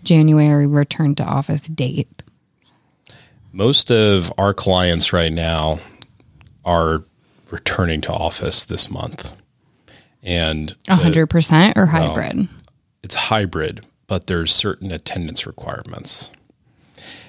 January 0.02 0.66
return 0.66 1.14
to 1.16 1.22
office 1.22 1.60
date. 1.62 2.22
Most 3.52 3.90
of 3.90 4.32
our 4.38 4.54
clients 4.54 5.12
right 5.12 5.32
now 5.32 5.80
are 6.64 7.04
returning 7.50 8.00
to 8.02 8.12
office 8.12 8.64
this 8.64 8.90
month, 8.90 9.36
and 10.22 10.74
A 10.88 10.96
hundred 10.96 11.28
percent 11.28 11.76
or 11.76 11.86
hybrid. 11.86 12.48
it's 13.02 13.14
hybrid, 13.14 13.86
but 14.06 14.26
there's 14.26 14.54
certain 14.54 14.90
attendance 14.90 15.46
requirements. 15.46 16.30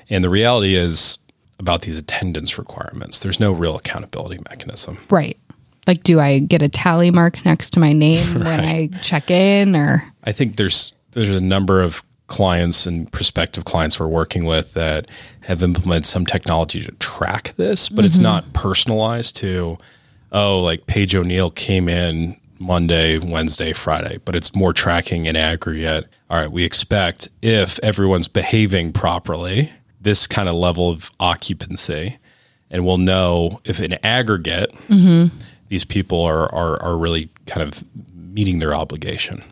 And 0.10 0.24
the 0.24 0.30
reality 0.30 0.76
is 0.76 1.18
about 1.60 1.84
these 1.84 1.98
attendance 1.98 2.58
requirements, 2.58 3.20
there's 3.20 3.40
no 3.40 3.52
real 3.52 3.78
accountability 3.78 4.42
mechanism. 4.50 4.98
Right. 5.10 5.38
Like 5.88 6.04
do 6.04 6.20
I 6.20 6.40
get 6.40 6.62
a 6.62 6.70
tally 6.70 7.12
mark 7.12 7.44
next 7.46 7.72
to 7.72 7.80
my 7.80 7.94
name 7.94 8.34
when 8.44 8.60
I 8.60 8.88
check 9.02 9.32
in 9.32 9.76
or 9.76 10.04
I 10.24 10.32
think 10.32 10.58
there's 10.58 10.94
there's 11.12 11.34
a 11.34 11.42
number 11.42 11.82
of 11.82 12.04
clients 12.28 12.86
and 12.86 13.12
prospective 13.12 13.66
clients 13.66 14.00
we're 14.00 14.08
working 14.08 14.46
with 14.46 14.74
that 14.74 15.06
have 15.42 15.62
implemented 15.62 16.06
some 16.06 16.26
technology 16.26 16.82
to 16.82 16.92
track 16.94 17.54
this, 17.58 17.90
but 17.90 18.06
it's 18.06 18.16
mm-hmm. 18.16 18.24
not 18.24 18.54
personalized 18.54 19.36
to 19.38 19.78
oh, 20.32 20.62
like 20.62 20.88
Paige 20.88 21.16
O'Neill 21.16 21.52
came 21.52 21.90
in 21.90 22.40
Monday, 22.62 23.18
Wednesday, 23.18 23.74
Friday, 23.74 24.20
but 24.24 24.36
it's 24.36 24.56
more 24.56 24.72
tracking 24.72 25.26
in 25.26 25.36
aggregate. 25.36 26.08
All 26.30 26.40
right, 26.40 26.52
we 26.52 26.64
expect 26.64 27.28
if 27.42 27.80
everyone's 27.84 28.28
behaving 28.28 28.94
properly, 28.94 29.72
this 30.00 30.28
kind 30.28 30.48
of 30.48 30.56
level 30.56 30.90
of 30.90 31.12
occupancy, 31.20 32.18
and 32.70 32.86
we'll 32.86 32.98
know 32.98 33.60
if 33.66 33.82
in 33.82 33.94
aggregate 34.04 34.74
these 35.68 35.84
people 35.84 36.22
are, 36.22 36.54
are 36.54 36.82
are 36.82 36.98
really 36.98 37.30
kind 37.48 37.62
of 37.62 37.84
meeting 38.14 38.60
their 38.60 38.74
obligation. 38.74 39.44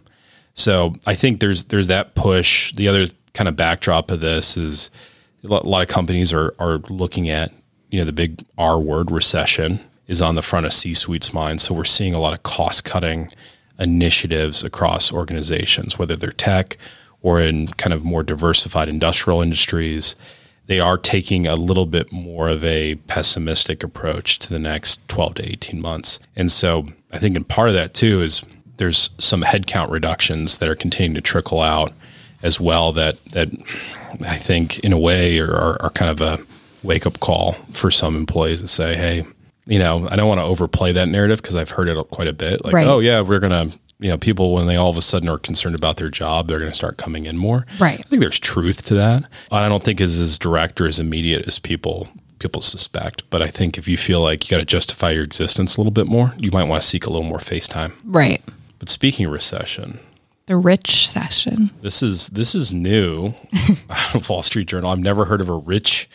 So 0.53 0.95
I 1.05 1.15
think 1.15 1.39
there's 1.39 1.65
there's 1.65 1.87
that 1.87 2.15
push. 2.15 2.73
The 2.73 2.87
other 2.87 3.07
kind 3.33 3.47
of 3.47 3.55
backdrop 3.55 4.11
of 4.11 4.19
this 4.19 4.57
is 4.57 4.91
a 5.43 5.47
lot 5.47 5.63
a 5.63 5.69
lot 5.69 5.81
of 5.81 5.87
companies 5.87 6.31
are 6.33 6.53
are 6.59 6.79
looking 6.89 7.29
at 7.29 7.51
you 7.89 7.99
know 7.99 8.05
the 8.05 8.13
big 8.13 8.45
R 8.57 8.79
word 8.79 9.11
recession 9.11 9.79
is 10.09 10.21
on 10.23 10.35
the 10.35 10.41
front 10.41 10.65
of 10.65 10.73
C-suite's 10.73 11.31
mind. 11.31 11.61
So 11.61 11.73
we're 11.73 11.85
seeing 11.85 12.15
a 12.15 12.19
lot 12.19 12.33
of 12.33 12.41
cost 12.43 12.83
cutting 12.83 13.31
initiatives 13.77 14.63
across 14.63 15.13
organizations, 15.13 15.98
whether 15.98 16.15
they're 16.15 16.31
tech 16.31 16.77
or 17.22 17.39
in 17.39 17.67
kind 17.67 17.93
of 17.93 18.03
more 18.03 18.24
diversified 18.24 18.89
industrial 18.89 19.41
industries. 19.41 20.15
They 20.65 20.79
are 20.79 20.98
taking 20.98 21.45
a 21.45 21.55
little 21.55 21.85
bit 21.85 22.11
more 22.11 22.50
of 22.50 22.63
a 22.63 22.95
pessimistic 22.95 23.83
approach 23.83 24.39
to 24.39 24.50
the 24.50 24.59
next 24.59 25.07
12 25.09 25.35
to 25.35 25.51
18 25.51 25.79
months. 25.79 26.19
And 26.35 26.51
so 26.51 26.87
I 27.11 27.19
think 27.19 27.35
in 27.35 27.43
part 27.43 27.69
of 27.69 27.75
that 27.75 27.93
too 27.93 28.22
is 28.22 28.41
there's 28.77 29.11
some 29.19 29.43
headcount 29.43 29.91
reductions 29.91 30.57
that 30.57 30.69
are 30.69 30.75
continuing 30.75 31.15
to 31.15 31.22
trickle 31.22 31.61
out 31.61 31.93
as 32.41 32.59
well 32.59 32.91
that 32.93 33.24
that 33.25 33.50
I 34.22 34.37
think 34.37 34.79
in 34.79 34.91
a 34.91 34.98
way 34.98 35.37
are, 35.39 35.79
are 35.81 35.89
kind 35.91 36.09
of 36.09 36.22
a 36.22 36.43
wake 36.81 37.05
up 37.05 37.19
call 37.19 37.53
for 37.72 37.91
some 37.91 38.15
employees 38.15 38.61
to 38.61 38.67
say, 38.67 38.95
hey, 38.95 39.25
you 39.70 39.79
know, 39.79 40.08
I 40.10 40.16
don't 40.18 40.27
want 40.27 40.40
to 40.40 40.44
overplay 40.46 40.92
that 40.92 41.08
narrative 41.08 41.42
because 41.42 41.55
I've 41.55 41.70
heard 41.72 41.88
it 41.88 41.98
quite 42.10 42.27
a 42.27 42.34
bit. 42.34 42.66
Like, 42.66 42.74
Right. 42.74 42.88
oh 42.88 43.00
yeah, 43.00 43.22
we're 43.22 43.40
gonna, 43.40 43.68
you 44.00 44.10
know, 44.10 44.18
people 44.18 44.53
when 44.53 44.66
they 44.68 44.75
all 44.75 44.90
of 44.90 44.98
a 44.98 45.01
sudden 45.01 45.29
are 45.29 45.38
concerned 45.38 45.75
about 45.75 45.98
their 45.98 46.10
job, 46.10 46.48
they're 46.48 46.60
going 46.60 46.72
to 46.72 46.75
start 46.75 46.98
coming 46.98 47.25
in 47.25 47.38
more. 47.38 47.66
Right. 47.79 48.00
I 48.00 48.03
think 48.03 48.20
there's 48.22 48.40
truth 48.40 48.86
to 48.86 48.94
that. 48.96 49.24
I 49.51 49.68
don't 49.70 49.84
think 49.84 50.01
is 50.01 50.20
as 50.20 50.38
direct 50.40 50.79
or 50.82 50.88
as 50.88 51.00
immediate 51.00 51.48
as 51.48 51.60
people 51.60 52.08
people 52.40 52.62
suspect. 52.62 53.29
But 53.29 53.42
I 53.42 53.48
think 53.48 53.77
if 53.77 53.88
you 53.88 53.98
feel 53.98 54.22
like 54.22 54.46
you 54.46 54.55
got 54.55 54.60
to 54.60 54.66
justify 54.66 55.12
your 55.12 55.25
existence 55.25 55.75
a 55.75 55.82
little 55.82 55.92
bit 55.92 56.08
more, 56.08 56.34
you 56.38 56.51
might 56.51 56.64
want 56.70 56.82
to 56.82 56.88
seek 56.88 57.05
a 57.05 57.10
little 57.10 57.27
more 57.27 57.40
face 57.40 57.68
time. 57.68 57.94
right. 58.05 58.42
But 58.79 58.88
speaking 58.90 59.25
of 59.25 59.34
recession, 59.34 60.00
The 60.46 60.55
rich 60.55 61.10
session. 61.10 61.70
this 61.82 62.01
is 62.01 62.29
this 62.29 62.55
is 62.55 62.74
new 62.74 63.34
out 63.90 64.16
of 64.16 64.29
Wall 64.29 64.42
Street 64.42 64.70
Journal. 64.70 64.90
I've 64.90 65.00
never 65.00 65.25
heard 65.25 65.42
of 65.42 65.50
a 65.50 65.53
rich 65.58 66.10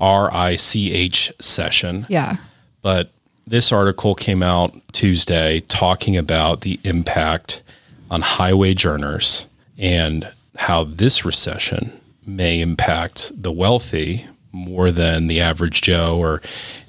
R 0.00 0.34
I 0.34 0.56
C 0.56 0.92
H 0.92 1.32
session, 1.40 2.06
Yeah. 2.08 2.38
But 2.88 3.10
this 3.46 3.70
article 3.70 4.14
came 4.14 4.42
out 4.42 4.74
Tuesday 4.92 5.60
talking 5.60 6.16
about 6.16 6.62
the 6.62 6.80
impact 6.84 7.62
on 8.10 8.22
high 8.22 8.54
wage 8.54 8.86
earners 8.86 9.44
and 9.76 10.26
how 10.56 10.84
this 10.84 11.22
recession 11.22 12.00
may 12.24 12.62
impact 12.62 13.30
the 13.42 13.52
wealthy 13.52 14.26
more 14.52 14.90
than 14.90 15.26
the 15.26 15.38
average 15.38 15.82
Joe 15.82 16.16
or 16.16 16.40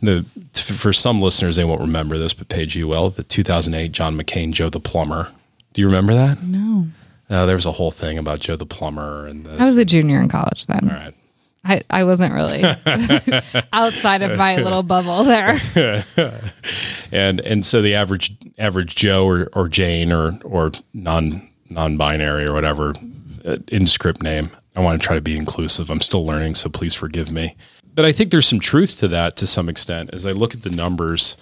the 0.02 0.24
for 0.54 0.94
some 0.94 1.20
listeners 1.20 1.58
they 1.58 1.66
won't 1.66 1.82
remember 1.82 2.18
this 2.18 2.34
but 2.34 2.48
Paige 2.48 2.78
you 2.78 2.88
will 2.88 3.10
the 3.10 3.24
2008 3.24 3.92
John 3.92 4.18
McCain 4.18 4.54
Joe 4.54 4.70
the 4.70 4.80
plumber. 4.80 5.34
Do 5.74 5.82
you 5.82 5.88
remember 5.88 6.14
that? 6.14 6.42
No. 6.42 6.88
Uh, 7.30 7.46
there 7.46 7.58
was 7.58 7.66
a 7.66 7.74
whole 7.74 7.92
thing 7.92 8.18
about 8.18 8.40
Joe 8.40 8.56
the 8.56 8.66
plumber 8.66 9.28
and 9.28 9.46
this. 9.46 9.60
I 9.60 9.66
was 9.66 9.76
a 9.76 9.84
junior 9.84 10.22
in 10.22 10.30
college 10.30 10.66
then. 10.68 10.90
All 10.90 10.96
right. 10.96 11.14
I, 11.64 11.82
I 11.90 12.04
wasn't 12.06 12.34
really 12.34 12.64
outside 13.74 14.22
of 14.22 14.38
my 14.38 14.58
little 14.58 14.84
bubble 14.84 15.24
there. 15.24 15.60
and 17.12 17.42
and 17.42 17.66
so 17.66 17.82
the 17.82 17.96
average 17.96 18.36
average 18.58 18.96
Joe 18.96 19.28
or, 19.28 19.50
or 19.54 19.68
Jane 19.68 20.12
or 20.12 20.40
or 20.44 20.72
non 20.94 21.48
non 21.70 21.98
binary 21.98 22.46
or 22.46 22.54
whatever 22.54 22.96
uh, 23.46 23.58
in 23.68 23.88
script 23.88 24.24
name. 24.24 24.52
I 24.76 24.82
want 24.82 25.02
to 25.02 25.06
try 25.06 25.16
to 25.16 25.22
be 25.22 25.36
inclusive. 25.36 25.90
I'm 25.90 26.00
still 26.00 26.26
learning, 26.26 26.56
so 26.56 26.70
please 26.70 26.96
forgive 26.96 27.32
me. 27.32 27.56
But 27.94 28.06
I 28.06 28.12
think 28.14 28.32
there's 28.32 28.48
some 28.48 28.62
truth 28.62 28.98
to 29.00 29.08
that 29.10 29.36
to 29.38 29.48
some 29.48 29.68
extent. 29.68 30.12
As 30.14 30.26
I 30.26 30.32
look 30.32 30.54
at 30.54 30.62
the 30.62 30.70
numbers, 30.70 31.36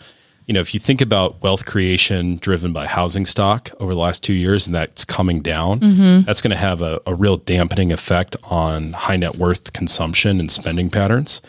you 0.47 0.53
know, 0.53 0.61
if 0.61 0.73
you 0.73 0.79
think 0.79 1.01
about 1.01 1.41
wealth 1.43 1.65
creation 1.65 2.37
driven 2.37 2.71
by 2.71 2.87
housing 2.87 3.25
stock 3.25 3.69
over 3.81 3.93
the 3.93 3.99
last 3.99 4.23
two 4.23 4.33
years, 4.33 4.65
and 4.65 4.73
that's 4.73 5.03
coming 5.03 5.41
down, 5.41 5.81
mm-hmm. 5.81 6.21
that's 6.25 6.41
going 6.41 6.51
to 6.51 6.57
have 6.57 6.81
a, 6.81 6.99
a 7.05 7.13
real 7.13 7.35
dampening 7.35 7.91
effect 7.91 8.37
on 8.45 8.93
high 8.93 9.17
net 9.17 9.35
worth 9.35 9.73
consumption 9.73 10.39
and 10.39 10.49
spending 10.49 10.89
patterns. 10.89 11.41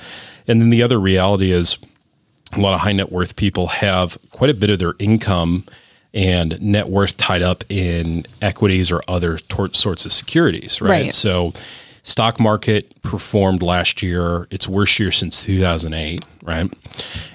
And 0.48 0.60
then 0.60 0.70
the 0.70 0.82
other 0.82 0.98
reality 0.98 1.52
is 1.52 1.78
a 2.52 2.60
lot 2.60 2.74
of 2.74 2.80
high 2.80 2.92
net 2.92 3.12
worth 3.12 3.36
people 3.36 3.68
have 3.68 4.18
quite 4.32 4.50
a 4.50 4.54
bit 4.54 4.68
of 4.68 4.80
their 4.80 4.94
income 4.98 5.64
and 6.12 6.60
net 6.60 6.88
worth 6.88 7.16
tied 7.16 7.42
up 7.42 7.62
in 7.68 8.26
equities 8.42 8.90
or 8.90 9.00
other 9.06 9.38
tor- 9.38 9.72
sorts 9.74 10.06
of 10.06 10.12
securities, 10.12 10.80
right? 10.80 10.90
Right. 10.90 11.12
So, 11.12 11.52
stock 12.02 12.40
market 12.40 13.00
performed 13.02 13.62
last 13.62 14.02
year 14.02 14.46
its 14.50 14.68
worst 14.68 14.98
year 14.98 15.12
since 15.12 15.44
2008, 15.44 16.24
right? 16.42 16.72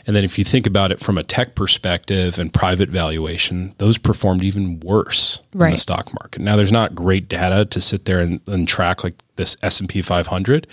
And 0.07 0.15
then 0.15 0.23
if 0.23 0.37
you 0.37 0.43
think 0.43 0.65
about 0.67 0.91
it 0.91 0.99
from 0.99 1.17
a 1.17 1.23
tech 1.23 1.55
perspective 1.55 2.39
and 2.39 2.53
private 2.53 2.89
valuation, 2.89 3.73
those 3.77 3.97
performed 3.97 4.43
even 4.43 4.79
worse 4.79 5.39
than 5.51 5.59
the 5.71 5.77
stock 5.77 6.13
market. 6.13 6.41
Now, 6.41 6.55
there's 6.55 6.71
not 6.71 6.95
great 6.95 7.27
data 7.29 7.65
to 7.65 7.81
sit 7.81 8.05
there 8.05 8.19
and, 8.19 8.41
and 8.47 8.67
track 8.67 9.03
like 9.03 9.15
this 9.35 9.57
S&P 9.61 10.01
500, 10.01 10.67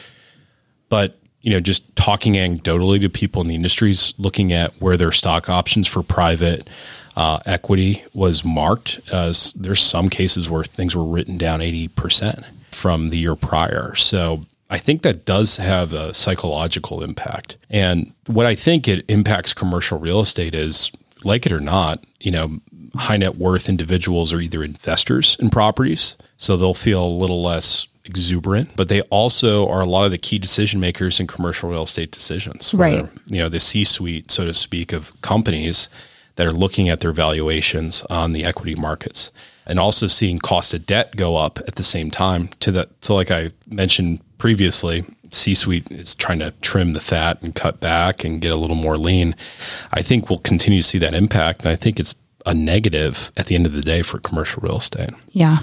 but 0.88 1.16
you 1.42 1.50
know 1.50 1.60
just 1.60 1.94
talking 1.96 2.34
anecdotally 2.34 3.00
to 3.00 3.08
people 3.08 3.40
in 3.40 3.48
the 3.48 3.54
industries 3.54 4.12
looking 4.18 4.52
at 4.52 4.72
where 4.80 4.96
their 4.98 5.12
stock 5.12 5.48
options 5.48 5.88
for 5.88 6.02
private 6.02 6.68
Uh, 7.16 7.40
equity 7.44 8.04
was 8.14 8.44
marked. 8.44 9.00
Uh, 9.12 9.34
there's 9.56 9.82
some 9.82 10.08
cases 10.08 10.48
where 10.48 10.62
things 10.62 10.94
were 10.94 11.04
written 11.04 11.36
down 11.36 11.58
80% 11.60 12.44
from 12.80 13.10
the 13.10 13.18
year 13.18 13.36
prior. 13.36 13.94
So 13.94 14.46
I 14.70 14.78
think 14.78 15.02
that 15.02 15.26
does 15.26 15.58
have 15.58 15.92
a 15.92 16.14
psychological 16.14 17.02
impact. 17.02 17.58
And 17.68 18.14
what 18.26 18.46
I 18.46 18.54
think 18.54 18.88
it 18.88 19.04
impacts 19.06 19.52
commercial 19.52 19.98
real 19.98 20.20
estate 20.20 20.54
is, 20.54 20.90
like 21.22 21.44
it 21.44 21.52
or 21.52 21.60
not, 21.60 22.02
you 22.20 22.30
know, 22.30 22.60
high 22.96 23.18
net 23.18 23.36
worth 23.36 23.68
individuals 23.68 24.32
are 24.32 24.40
either 24.40 24.64
investors 24.64 25.36
in 25.38 25.50
properties, 25.50 26.16
so 26.38 26.56
they'll 26.56 26.72
feel 26.72 27.04
a 27.04 27.06
little 27.06 27.42
less 27.42 27.86
exuberant, 28.06 28.70
but 28.76 28.88
they 28.88 29.02
also 29.02 29.68
are 29.68 29.82
a 29.82 29.86
lot 29.86 30.06
of 30.06 30.10
the 30.10 30.18
key 30.18 30.38
decision 30.38 30.80
makers 30.80 31.20
in 31.20 31.26
commercial 31.26 31.68
real 31.68 31.82
estate 31.82 32.10
decisions. 32.10 32.72
Right. 32.72 33.06
you 33.26 33.38
know, 33.42 33.50
the 33.50 33.60
C 33.60 33.84
suite, 33.84 34.30
so 34.30 34.46
to 34.46 34.54
speak, 34.54 34.94
of 34.94 35.20
companies 35.20 35.90
that 36.36 36.46
are 36.46 36.52
looking 36.52 36.88
at 36.88 37.00
their 37.00 37.12
valuations 37.12 38.02
on 38.04 38.32
the 38.32 38.44
equity 38.44 38.74
markets 38.74 39.30
and 39.70 39.78
also 39.78 40.08
seeing 40.08 40.38
cost 40.38 40.74
of 40.74 40.84
debt 40.84 41.16
go 41.16 41.36
up 41.36 41.60
at 41.60 41.76
the 41.76 41.82
same 41.82 42.10
time 42.10 42.48
to 42.60 42.72
the 42.72 42.88
so 43.00 43.14
like 43.14 43.30
I 43.30 43.52
mentioned 43.68 44.20
previously, 44.36 45.04
C 45.30 45.54
suite 45.54 45.90
is 45.92 46.14
trying 46.14 46.40
to 46.40 46.52
trim 46.60 46.92
the 46.92 47.00
fat 47.00 47.40
and 47.42 47.54
cut 47.54 47.78
back 47.78 48.24
and 48.24 48.40
get 48.40 48.50
a 48.50 48.56
little 48.56 48.76
more 48.76 48.98
lean. 48.98 49.36
I 49.92 50.02
think 50.02 50.28
we'll 50.28 50.40
continue 50.40 50.82
to 50.82 50.86
see 50.86 50.98
that 50.98 51.14
impact. 51.14 51.62
And 51.62 51.70
I 51.70 51.76
think 51.76 52.00
it's 52.00 52.14
a 52.44 52.54
negative 52.54 53.30
at 53.36 53.46
the 53.46 53.54
end 53.54 53.66
of 53.66 53.72
the 53.72 53.82
day 53.82 54.02
for 54.02 54.18
commercial 54.18 54.60
real 54.62 54.78
estate. 54.78 55.10
Yeah. 55.30 55.58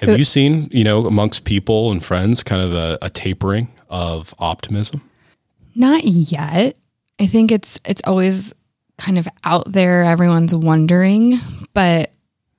Have 0.00 0.18
you 0.18 0.24
seen, 0.24 0.68
you 0.70 0.84
know, 0.84 1.06
amongst 1.06 1.44
people 1.44 1.92
and 1.92 2.04
friends 2.04 2.42
kind 2.42 2.62
of 2.62 2.72
a, 2.72 2.98
a 3.02 3.10
tapering 3.10 3.68
of 3.90 4.34
optimism? 4.38 5.02
Not 5.74 6.04
yet. 6.04 6.76
I 7.20 7.26
think 7.26 7.52
it's 7.52 7.78
it's 7.84 8.02
always 8.06 8.54
kind 8.96 9.18
of 9.18 9.28
out 9.44 9.70
there. 9.70 10.02
Everyone's 10.04 10.54
wondering, 10.54 11.40
but 11.74 12.12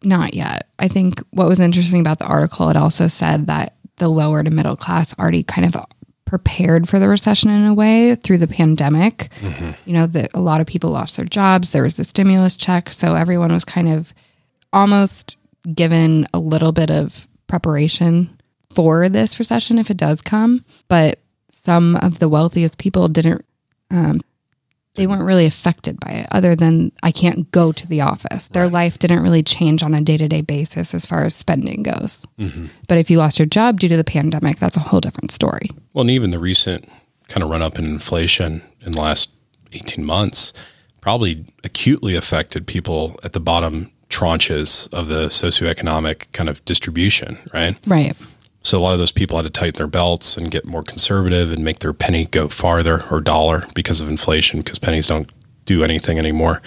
not 0.04 0.34
yet. 0.34 0.68
I 0.80 0.88
think 0.88 1.22
what 1.32 1.48
was 1.48 1.60
interesting 1.60 2.00
about 2.00 2.20
the 2.20 2.26
article, 2.26 2.70
it 2.70 2.78
also 2.78 3.08
said 3.08 3.48
that 3.48 3.76
the 3.98 4.08
lower 4.08 4.44
to 4.44 4.50
middle 4.50 4.76
class 4.76 5.14
already 5.20 5.44
kind 5.44 5.66
of 5.74 5.86
prepared 6.26 6.88
for 6.88 7.00
the 7.00 7.10
recession 7.10 7.50
in 7.50 7.66
a 7.66 7.74
way 7.74 8.16
through 8.16 8.38
the 8.38 8.48
pandemic. 8.48 9.30
You 9.86 9.94
know, 9.94 10.08
that 10.08 10.32
a 10.34 10.40
lot 10.40 10.62
of 10.62 10.68
people 10.68 10.92
lost 10.92 11.18
their 11.18 11.26
jobs. 11.26 11.72
There 11.72 11.84
was 11.84 11.96
the 11.96 12.04
stimulus 12.04 12.56
check, 12.56 12.92
so 12.92 13.16
everyone 13.16 13.52
was 13.52 13.66
kind 13.66 13.90
of 13.90 14.14
almost 14.72 15.38
given 15.74 16.28
a 16.34 16.40
little 16.40 16.72
bit 16.72 16.92
of 16.92 17.28
preparation 17.48 18.30
for 18.74 19.10
this 19.10 19.40
recession 19.40 19.80
if 19.80 19.90
it 19.90 19.98
does 19.98 20.22
come. 20.22 20.64
But 20.88 21.20
some 21.50 21.96
of 21.98 22.20
the 22.20 22.30
wealthiest 22.30 22.78
people 22.78 23.08
didn't. 23.08 23.44
Um, 23.92 24.22
they 25.00 25.08
weren't 25.08 25.24
really 25.24 25.46
affected 25.46 25.98
by 26.00 26.12
it, 26.12 26.28
other 26.32 26.56
than 26.56 26.92
I 27.02 27.12
can't 27.12 27.50
go 27.52 27.72
to 27.72 27.88
the 27.88 28.02
office. 28.02 28.50
Their 28.50 28.68
life 28.68 29.00
didn't 29.00 29.24
really 29.24 29.42
change 29.42 29.82
on 29.82 29.94
a 29.94 30.02
day 30.02 30.18
to 30.18 30.28
day 30.28 30.42
basis 30.42 30.94
as 30.94 31.06
far 31.06 31.24
as 31.24 31.34
spending 31.34 31.84
goes. 31.84 32.26
Mm-hmm. 32.38 32.66
But 32.88 32.98
if 32.98 33.10
you 33.10 33.18
lost 33.18 33.40
your 33.40 33.46
job 33.46 33.80
due 33.80 33.88
to 33.88 33.96
the 33.96 34.04
pandemic, 34.04 34.60
that's 34.60 34.76
a 34.76 34.82
whole 34.82 35.00
different 35.00 35.32
story. 35.32 35.70
Well, 35.94 36.02
and 36.02 36.12
even 36.12 36.32
the 36.32 36.40
recent 36.40 36.90
kind 37.30 37.44
of 37.44 37.50
run 37.50 37.62
up 37.62 37.80
in 37.80 37.86
inflation 37.86 38.62
in 38.82 38.92
the 38.92 39.02
last 39.02 39.30
18 39.72 40.04
months 40.04 40.52
probably 41.00 41.46
acutely 41.64 42.16
affected 42.16 42.68
people 42.68 43.18
at 43.24 43.32
the 43.32 43.40
bottom 43.40 43.92
tranches 44.10 44.92
of 44.92 45.08
the 45.08 45.28
socioeconomic 45.28 46.32
kind 46.34 46.50
of 46.50 46.64
distribution, 46.66 47.38
right? 47.54 47.78
Right. 47.88 48.18
So 48.62 48.78
a 48.78 48.82
lot 48.82 48.94
of 48.94 49.00
those 49.00 49.12
people 49.12 49.38
had 49.38 49.44
to 49.44 49.50
tighten 49.50 49.78
their 49.78 49.88
belts 49.88 50.36
and 50.36 50.52
get 50.52 50.66
more 50.66 50.84
conservative 50.84 51.52
and 51.52 51.64
make 51.64 51.80
their 51.80 51.94
penny 51.94 52.26
go 52.26 52.48
farther 52.50 53.06
or 53.10 53.22
dollar 53.22 53.66
because 53.74 54.02
of 54.02 54.10
inflation, 54.10 54.60
because 54.60 54.80
pennies 54.80 55.08
don't 55.08 55.30
do 55.66 55.84
anything 55.84 56.18
anymore. 56.18 56.62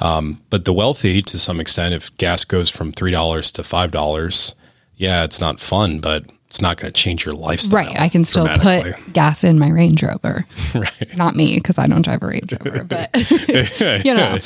Um, 0.00 0.42
but 0.50 0.64
the 0.64 0.72
wealthy, 0.72 1.22
to 1.22 1.38
some 1.38 1.60
extent, 1.60 1.94
if 1.94 2.14
gas 2.18 2.44
goes 2.44 2.68
from 2.68 2.92
three 2.92 3.10
dollars 3.10 3.52
to 3.52 3.62
five 3.62 3.90
dollars, 3.90 4.54
yeah, 4.96 5.24
it's 5.24 5.40
not 5.40 5.60
fun, 5.60 6.00
but 6.00 6.24
it's 6.48 6.60
not 6.60 6.76
going 6.76 6.92
to 6.92 7.00
change 7.00 7.24
your 7.24 7.34
lifestyle. 7.34 7.86
Right. 7.86 8.00
I 8.00 8.08
can 8.08 8.24
still 8.24 8.48
put 8.58 8.96
gas 9.12 9.44
in 9.44 9.56
my 9.56 9.70
Range 9.70 10.02
Rover. 10.02 10.44
right. 10.74 11.16
Not 11.16 11.36
me, 11.36 11.54
because 11.54 11.78
I 11.78 11.86
don't 11.86 12.02
drive 12.02 12.24
a 12.24 12.26
Range 12.26 12.52
Rover, 12.52 12.82
but 12.82 13.08
you 14.04 14.12
know, 14.12 14.36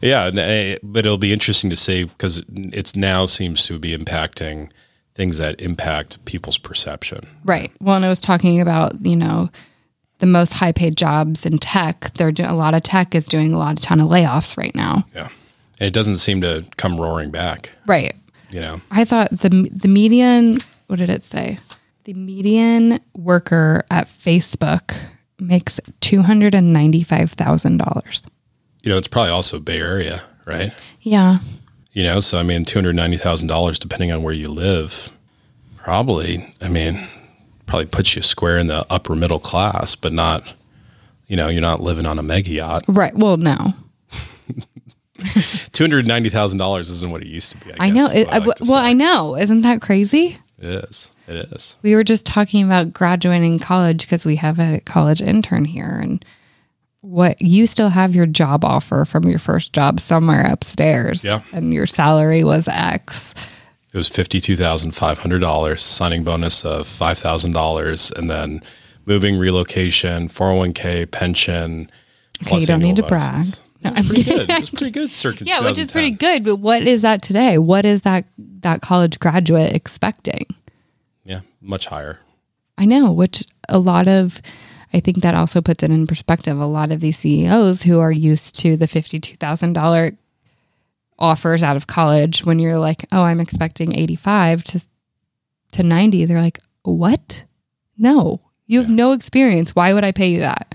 Yeah, 0.00 0.24
eh, 0.26 0.78
but 0.82 1.06
it'll 1.06 1.16
be 1.16 1.32
interesting 1.32 1.70
to 1.70 1.76
see 1.76 2.04
because 2.04 2.42
it's 2.48 2.96
now 2.96 3.24
seems 3.26 3.64
to 3.66 3.78
be 3.78 3.96
impacting 3.96 4.70
things 5.14 5.38
that 5.38 5.60
impact 5.60 6.24
people's 6.24 6.58
perception. 6.58 7.26
right. 7.44 7.70
Well, 7.80 7.96
and 7.96 8.04
I 8.04 8.08
was 8.08 8.20
talking 8.20 8.60
about, 8.60 9.04
you 9.06 9.16
know, 9.16 9.48
the 10.18 10.26
most 10.26 10.52
high 10.52 10.72
paid 10.72 10.96
jobs 10.96 11.44
in 11.46 11.58
tech. 11.58 12.12
They're 12.14 12.32
doing 12.32 12.48
a 12.48 12.54
lot 12.56 12.74
of 12.74 12.82
tech 12.82 13.14
is 13.14 13.26
doing 13.26 13.52
a 13.52 13.58
lot 13.58 13.78
of 13.78 13.84
ton 13.84 14.00
of 14.00 14.08
layoffs 14.08 14.56
right 14.56 14.74
now. 14.74 15.06
Yeah, 15.14 15.28
and 15.78 15.86
it 15.86 15.92
doesn't 15.92 16.18
seem 16.18 16.40
to 16.40 16.64
come 16.76 17.00
roaring 17.00 17.30
back. 17.30 17.70
Right. 17.86 18.14
You 18.50 18.60
know, 18.60 18.80
I 18.90 19.04
thought 19.04 19.30
the 19.30 19.68
the 19.72 19.88
median. 19.88 20.58
What 20.86 20.98
did 20.98 21.10
it 21.10 21.24
say? 21.24 21.58
The 22.04 22.14
median 22.14 23.00
worker 23.16 23.84
at 23.90 24.06
Facebook 24.08 24.94
makes 25.38 25.80
two 26.00 26.22
hundred 26.22 26.54
and 26.54 26.72
ninety 26.72 27.02
five 27.02 27.32
thousand 27.32 27.78
dollars. 27.78 28.22
you 28.82 28.90
know, 28.90 28.98
it's 28.98 29.08
probably 29.08 29.30
also 29.32 29.58
Bay 29.58 29.78
Area, 29.80 30.22
right? 30.44 30.72
Yeah. 31.00 31.38
You 31.94 32.02
know, 32.02 32.20
so 32.20 32.38
I 32.38 32.42
mean, 32.42 32.64
two 32.64 32.76
hundred 32.78 32.96
ninety 32.96 33.16
thousand 33.16 33.48
dollars, 33.48 33.78
depending 33.78 34.12
on 34.12 34.22
where 34.22 34.34
you 34.34 34.48
live, 34.48 35.10
probably. 35.76 36.52
I 36.60 36.68
mean, 36.68 37.06
probably 37.66 37.86
puts 37.86 38.14
you 38.16 38.22
square 38.22 38.58
in 38.58 38.66
the 38.66 38.84
upper 38.90 39.14
middle 39.16 39.38
class, 39.40 39.94
but 39.94 40.12
not. 40.12 40.52
You 41.26 41.36
know, 41.36 41.48
you're 41.48 41.62
not 41.62 41.80
living 41.80 42.04
on 42.04 42.18
a 42.18 42.22
mega 42.22 42.50
yacht. 42.50 42.84
Right. 42.86 43.14
Well, 43.14 43.38
no. 43.38 43.56
Two 45.72 45.84
hundred 45.84 46.06
ninety 46.06 46.28
thousand 46.28 46.58
dollars 46.58 46.90
isn't 46.90 47.10
what 47.10 47.22
it 47.22 47.28
used 47.28 47.52
to 47.52 47.58
be. 47.58 47.72
I, 47.78 47.86
I 47.86 47.90
know. 47.90 48.08
guess, 48.08 48.16
It, 48.16 48.28
I 48.32 48.38
like 48.38 48.46
well, 48.60 48.82
say. 48.82 48.90
I 48.90 48.92
know. 48.92 49.36
Isn't 49.36 49.62
that 49.62 49.80
crazy? 49.80 50.38
It 50.58 50.84
is. 50.84 51.10
It 51.28 51.36
is. 51.52 51.76
We 51.82 51.94
were 51.94 52.04
just 52.04 52.26
talking 52.26 52.64
about 52.64 52.92
graduating 52.92 53.58
college 53.60 54.02
because 54.04 54.26
we 54.26 54.36
have 54.36 54.58
a 54.58 54.80
college 54.80 55.22
intern 55.22 55.64
here, 55.64 55.98
and 56.02 56.24
what 57.04 57.40
you 57.42 57.66
still 57.66 57.90
have 57.90 58.14
your 58.14 58.26
job 58.26 58.64
offer 58.64 59.04
from 59.04 59.28
your 59.28 59.38
first 59.38 59.72
job 59.72 60.00
somewhere 60.00 60.46
upstairs. 60.50 61.22
Yeah. 61.22 61.42
And 61.52 61.72
your 61.74 61.86
salary 61.86 62.42
was 62.44 62.66
X. 62.66 63.34
It 63.92 63.96
was 63.96 64.08
fifty-two 64.08 64.56
thousand 64.56 64.92
five 64.92 65.18
hundred 65.18 65.40
dollars, 65.40 65.82
signing 65.82 66.24
bonus 66.24 66.64
of 66.64 66.86
five 66.86 67.18
thousand 67.18 67.52
dollars, 67.52 68.10
and 68.10 68.28
then 68.28 68.60
moving, 69.06 69.38
relocation, 69.38 70.28
four 70.28 70.48
hundred 70.48 70.58
one 70.58 70.72
k, 70.72 71.06
pension. 71.06 71.90
Okay, 72.42 72.58
you 72.60 72.66
don't 72.66 72.80
need 72.80 72.96
to 72.96 73.02
brag. 73.04 73.32
bonuses. 73.32 73.60
No, 73.84 73.92
It's 73.94 74.06
pretty 74.08 74.22
good. 74.24 74.50
It's 74.50 74.70
pretty 74.70 74.90
good. 74.90 75.12
Circa 75.12 75.44
Yeah, 75.44 75.60
which 75.62 75.78
is 75.78 75.92
pretty 75.92 76.10
good. 76.10 76.42
But 76.42 76.56
what 76.56 76.82
is 76.84 77.02
that 77.02 77.20
today? 77.22 77.58
What 77.58 77.84
is 77.84 78.02
that 78.02 78.24
that 78.62 78.80
college 78.80 79.18
graduate 79.18 79.72
expecting? 79.74 80.46
Yeah, 81.22 81.40
much 81.60 81.86
higher. 81.86 82.18
I 82.78 82.86
know, 82.86 83.12
which 83.12 83.44
a 83.68 83.78
lot 83.78 84.08
of 84.08 84.40
I 84.94 85.00
think 85.00 85.22
that 85.22 85.34
also 85.34 85.60
puts 85.60 85.82
it 85.82 85.90
in 85.90 86.06
perspective. 86.06 86.58
A 86.58 86.66
lot 86.66 86.92
of 86.92 87.00
these 87.00 87.18
CEOs 87.18 87.82
who 87.82 87.98
are 87.98 88.12
used 88.12 88.54
to 88.60 88.76
the 88.76 88.86
fifty-two 88.86 89.36
thousand 89.36 89.72
dollar 89.72 90.12
offers 91.18 91.62
out 91.62 91.76
of 91.76 91.88
college, 91.88 92.44
when 92.44 92.60
you're 92.60 92.78
like, 92.78 93.04
"Oh, 93.10 93.24
I'm 93.24 93.40
expecting 93.40 93.98
eighty-five 93.98 94.62
to 94.64 94.80
to 95.72 95.82
ninety, 95.82 96.24
they're 96.24 96.40
like, 96.40 96.60
"What? 96.82 97.44
No, 97.98 98.40
you 98.66 98.78
have 98.80 98.88
no 98.88 99.10
experience. 99.10 99.74
Why 99.74 99.92
would 99.92 100.04
I 100.04 100.12
pay 100.12 100.28
you 100.30 100.40
that?" 100.40 100.74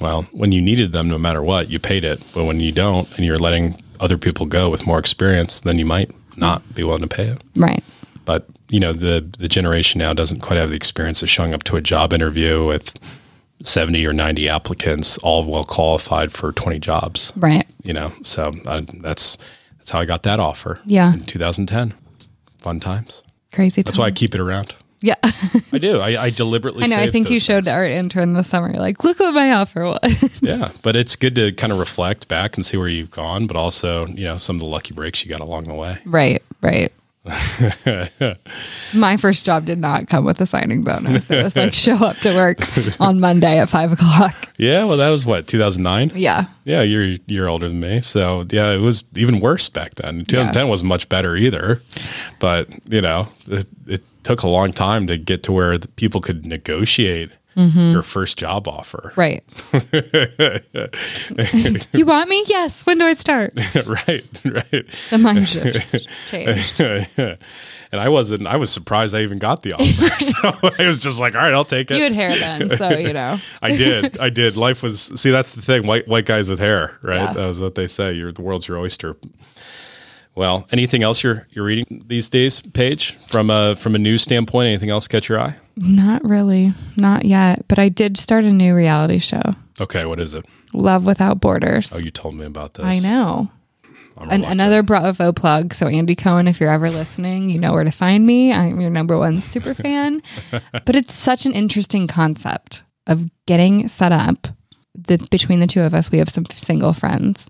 Well, 0.00 0.22
when 0.30 0.52
you 0.52 0.62
needed 0.62 0.92
them, 0.92 1.08
no 1.08 1.18
matter 1.18 1.42
what, 1.42 1.70
you 1.70 1.80
paid 1.80 2.04
it. 2.04 2.22
But 2.32 2.44
when 2.44 2.60
you 2.60 2.70
don't, 2.70 3.10
and 3.16 3.26
you're 3.26 3.38
letting 3.38 3.82
other 3.98 4.16
people 4.16 4.46
go 4.46 4.70
with 4.70 4.86
more 4.86 5.00
experience, 5.00 5.60
then 5.60 5.80
you 5.80 5.84
might 5.84 6.12
not 6.36 6.62
be 6.72 6.84
willing 6.84 7.02
to 7.02 7.08
pay 7.08 7.26
it. 7.26 7.42
Right. 7.56 7.82
But 8.24 8.48
you 8.68 8.80
know, 8.80 8.92
the 8.92 9.26
the 9.38 9.48
generation 9.48 9.98
now 9.98 10.12
doesn't 10.12 10.40
quite 10.40 10.56
have 10.56 10.70
the 10.70 10.76
experience 10.76 11.22
of 11.22 11.30
showing 11.30 11.54
up 11.54 11.62
to 11.64 11.76
a 11.76 11.80
job 11.80 12.12
interview 12.12 12.64
with 12.66 12.98
seventy 13.62 14.06
or 14.06 14.12
ninety 14.12 14.48
applicants, 14.48 15.18
all 15.18 15.44
well 15.50 15.64
qualified 15.64 16.32
for 16.32 16.52
twenty 16.52 16.78
jobs. 16.78 17.32
Right. 17.36 17.64
You 17.82 17.92
know, 17.92 18.12
so 18.22 18.54
uh, 18.66 18.82
that's 19.00 19.38
that's 19.78 19.90
how 19.90 20.00
I 20.00 20.04
got 20.04 20.22
that 20.24 20.38
offer. 20.40 20.80
Yeah. 20.84 21.14
in 21.14 21.24
2010. 21.24 21.94
Fun 22.58 22.80
times. 22.80 23.22
Crazy. 23.52 23.80
That's 23.82 23.96
why 23.96 24.06
I 24.06 24.10
keep 24.10 24.34
it 24.34 24.40
around. 24.40 24.74
Yeah. 25.00 25.14
I 25.72 25.78
do. 25.78 26.00
I, 26.00 26.24
I 26.24 26.30
deliberately. 26.30 26.84
I 26.84 26.88
know. 26.88 26.96
I 26.96 27.10
think 27.10 27.30
you 27.30 27.38
showed 27.40 27.64
things. 27.64 27.74
art 27.74 27.90
intern 27.90 28.34
this 28.34 28.48
summer. 28.48 28.68
You're 28.68 28.80
like, 28.80 29.04
look 29.04 29.20
what 29.20 29.32
my 29.32 29.52
offer 29.52 29.84
was. 29.84 30.40
Yeah, 30.42 30.70
but 30.82 30.94
it's 30.96 31.16
good 31.16 31.34
to 31.36 31.52
kind 31.52 31.72
of 31.72 31.78
reflect 31.78 32.28
back 32.28 32.56
and 32.56 32.66
see 32.66 32.76
where 32.76 32.88
you've 32.88 33.10
gone, 33.10 33.46
but 33.46 33.56
also 33.56 34.06
you 34.08 34.24
know 34.24 34.36
some 34.36 34.56
of 34.56 34.60
the 34.60 34.66
lucky 34.66 34.92
breaks 34.92 35.24
you 35.24 35.30
got 35.30 35.40
along 35.40 35.64
the 35.64 35.74
way. 35.74 35.98
right. 36.04 36.42
Right. 36.60 36.92
my 38.94 39.16
first 39.16 39.44
job 39.44 39.64
did 39.64 39.78
not 39.78 40.08
come 40.08 40.24
with 40.24 40.40
a 40.40 40.46
signing 40.46 40.82
bonus. 40.82 41.30
It 41.30 41.44
was 41.44 41.56
like 41.56 41.74
show 41.74 41.94
up 41.96 42.16
to 42.18 42.34
work 42.34 42.58
on 43.00 43.20
Monday 43.20 43.58
at 43.58 43.68
five 43.68 43.92
o'clock. 43.92 44.34
Yeah, 44.58 44.84
well, 44.84 44.96
that 44.96 45.10
was 45.10 45.24
what 45.24 45.46
2009. 45.46 46.12
Yeah. 46.14 46.46
Yeah, 46.64 46.82
you're 46.82 47.16
you're 47.26 47.48
older 47.48 47.68
than 47.68 47.80
me, 47.80 48.00
so 48.00 48.46
yeah, 48.50 48.70
it 48.70 48.78
was 48.78 49.04
even 49.14 49.40
worse 49.40 49.68
back 49.68 49.94
then. 49.96 50.24
2010 50.24 50.68
wasn't 50.68 50.88
much 50.88 51.08
better 51.08 51.36
either, 51.36 51.82
but 52.38 52.68
you 52.88 53.00
know, 53.00 53.28
it, 53.46 53.66
it 53.86 54.02
took 54.24 54.42
a 54.42 54.48
long 54.48 54.72
time 54.72 55.06
to 55.06 55.16
get 55.16 55.42
to 55.44 55.52
where 55.52 55.78
people 55.78 56.20
could 56.20 56.44
negotiate 56.46 57.30
Mm-hmm. 57.58 57.90
your 57.92 58.02
first 58.02 58.38
job 58.38 58.68
offer. 58.68 59.12
Right. 59.16 59.42
you 61.92 62.06
want 62.06 62.28
me? 62.28 62.44
Yes. 62.46 62.86
When 62.86 62.98
do 62.98 63.04
I 63.04 63.14
start? 63.14 63.52
right, 63.86 64.24
right. 64.44 64.86
The 65.10 65.18
mind 65.18 65.48
shift 65.48 66.08
changed. 66.30 66.80
and 67.92 68.00
I 68.00 68.08
wasn't. 68.08 68.46
I 68.46 68.56
was 68.56 68.72
surprised 68.72 69.14
I 69.14 69.22
even 69.22 69.38
got 69.38 69.62
the 69.62 69.72
offer. 69.72 70.24
so 70.24 70.72
I 70.78 70.86
was 70.86 71.00
just 71.00 71.20
like, 71.20 71.34
all 71.34 71.40
right, 71.40 71.52
I'll 71.52 71.64
take 71.64 71.90
it. 71.90 71.96
You 71.96 72.04
had 72.04 72.12
hair 72.12 72.30
then, 72.30 72.76
so 72.76 72.90
you 72.90 73.12
know. 73.12 73.38
I 73.60 73.76
did. 73.76 74.18
I 74.18 74.30
did. 74.30 74.56
Life 74.56 74.82
was. 74.82 75.10
See, 75.20 75.30
that's 75.30 75.50
the 75.50 75.62
thing. 75.62 75.86
White 75.86 76.06
white 76.06 76.26
guys 76.26 76.48
with 76.48 76.60
hair, 76.60 76.96
right? 77.02 77.16
Yeah. 77.16 77.32
That 77.32 77.46
was 77.46 77.60
what 77.60 77.74
they 77.74 77.88
say. 77.88 78.12
You're 78.12 78.32
the 78.32 78.42
world's 78.42 78.68
your 78.68 78.78
oyster. 78.78 79.16
Well, 80.34 80.68
anything 80.70 81.02
else 81.02 81.24
you're 81.24 81.48
you're 81.50 81.64
reading 81.64 82.04
these 82.06 82.28
days, 82.28 82.60
Paige? 82.60 83.16
From 83.26 83.50
a 83.50 83.74
from 83.74 83.96
a 83.96 83.98
news 83.98 84.22
standpoint, 84.22 84.68
anything 84.68 84.90
else 84.90 85.08
catch 85.08 85.28
your 85.28 85.40
eye? 85.40 85.56
Not 85.80 86.24
really. 86.24 86.72
Not 86.96 87.24
yet. 87.24 87.64
But 87.68 87.78
I 87.78 87.88
did 87.88 88.16
start 88.16 88.44
a 88.44 88.52
new 88.52 88.74
reality 88.74 89.18
show. 89.18 89.42
Okay, 89.80 90.04
what 90.04 90.20
is 90.20 90.34
it? 90.34 90.44
Love 90.72 91.04
Without 91.04 91.40
Borders. 91.40 91.90
Oh, 91.92 91.98
you 91.98 92.10
told 92.10 92.34
me 92.34 92.44
about 92.44 92.74
this. 92.74 92.84
I 92.84 92.98
know. 92.98 93.50
An- 94.16 94.44
another 94.44 94.82
Bravo 94.82 95.32
plug. 95.32 95.72
So, 95.72 95.86
Andy 95.86 96.16
Cohen, 96.16 96.48
if 96.48 96.60
you're 96.60 96.72
ever 96.72 96.90
listening, 96.90 97.50
you 97.50 97.60
know 97.60 97.72
where 97.72 97.84
to 97.84 97.92
find 97.92 98.26
me. 98.26 98.52
I'm 98.52 98.80
your 98.80 98.90
number 98.90 99.16
one 99.16 99.40
super 99.42 99.74
fan. 99.84 100.22
but 100.50 100.96
it's 100.96 101.14
such 101.14 101.46
an 101.46 101.52
interesting 101.52 102.08
concept 102.08 102.82
of 103.06 103.30
getting 103.46 103.88
set 103.88 104.10
up. 104.12 104.48
The, 105.06 105.18
between 105.30 105.60
the 105.60 105.68
two 105.68 105.82
of 105.82 105.94
us, 105.94 106.10
we 106.10 106.18
have 106.18 106.28
some 106.28 106.44
single 106.46 106.92
friends 106.92 107.48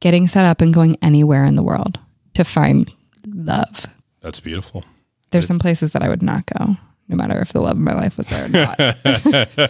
getting 0.00 0.28
set 0.28 0.44
up 0.44 0.60
and 0.60 0.72
going 0.72 0.96
anywhere 1.02 1.44
in 1.44 1.56
the 1.56 1.62
world 1.64 1.98
to 2.34 2.44
find 2.44 2.88
love. 3.26 3.86
That's 4.20 4.38
beautiful. 4.38 4.84
There's 5.32 5.48
some 5.48 5.58
places 5.58 5.90
that 5.90 6.02
I 6.02 6.08
would 6.08 6.22
not 6.22 6.46
go, 6.46 6.76
no 7.08 7.16
matter 7.16 7.38
if 7.40 7.52
the 7.52 7.60
love 7.60 7.76
of 7.76 7.82
my 7.82 7.94
life 7.94 8.16
was 8.16 8.26
there 8.28 8.46
or 8.46 8.48
not. 8.48 8.78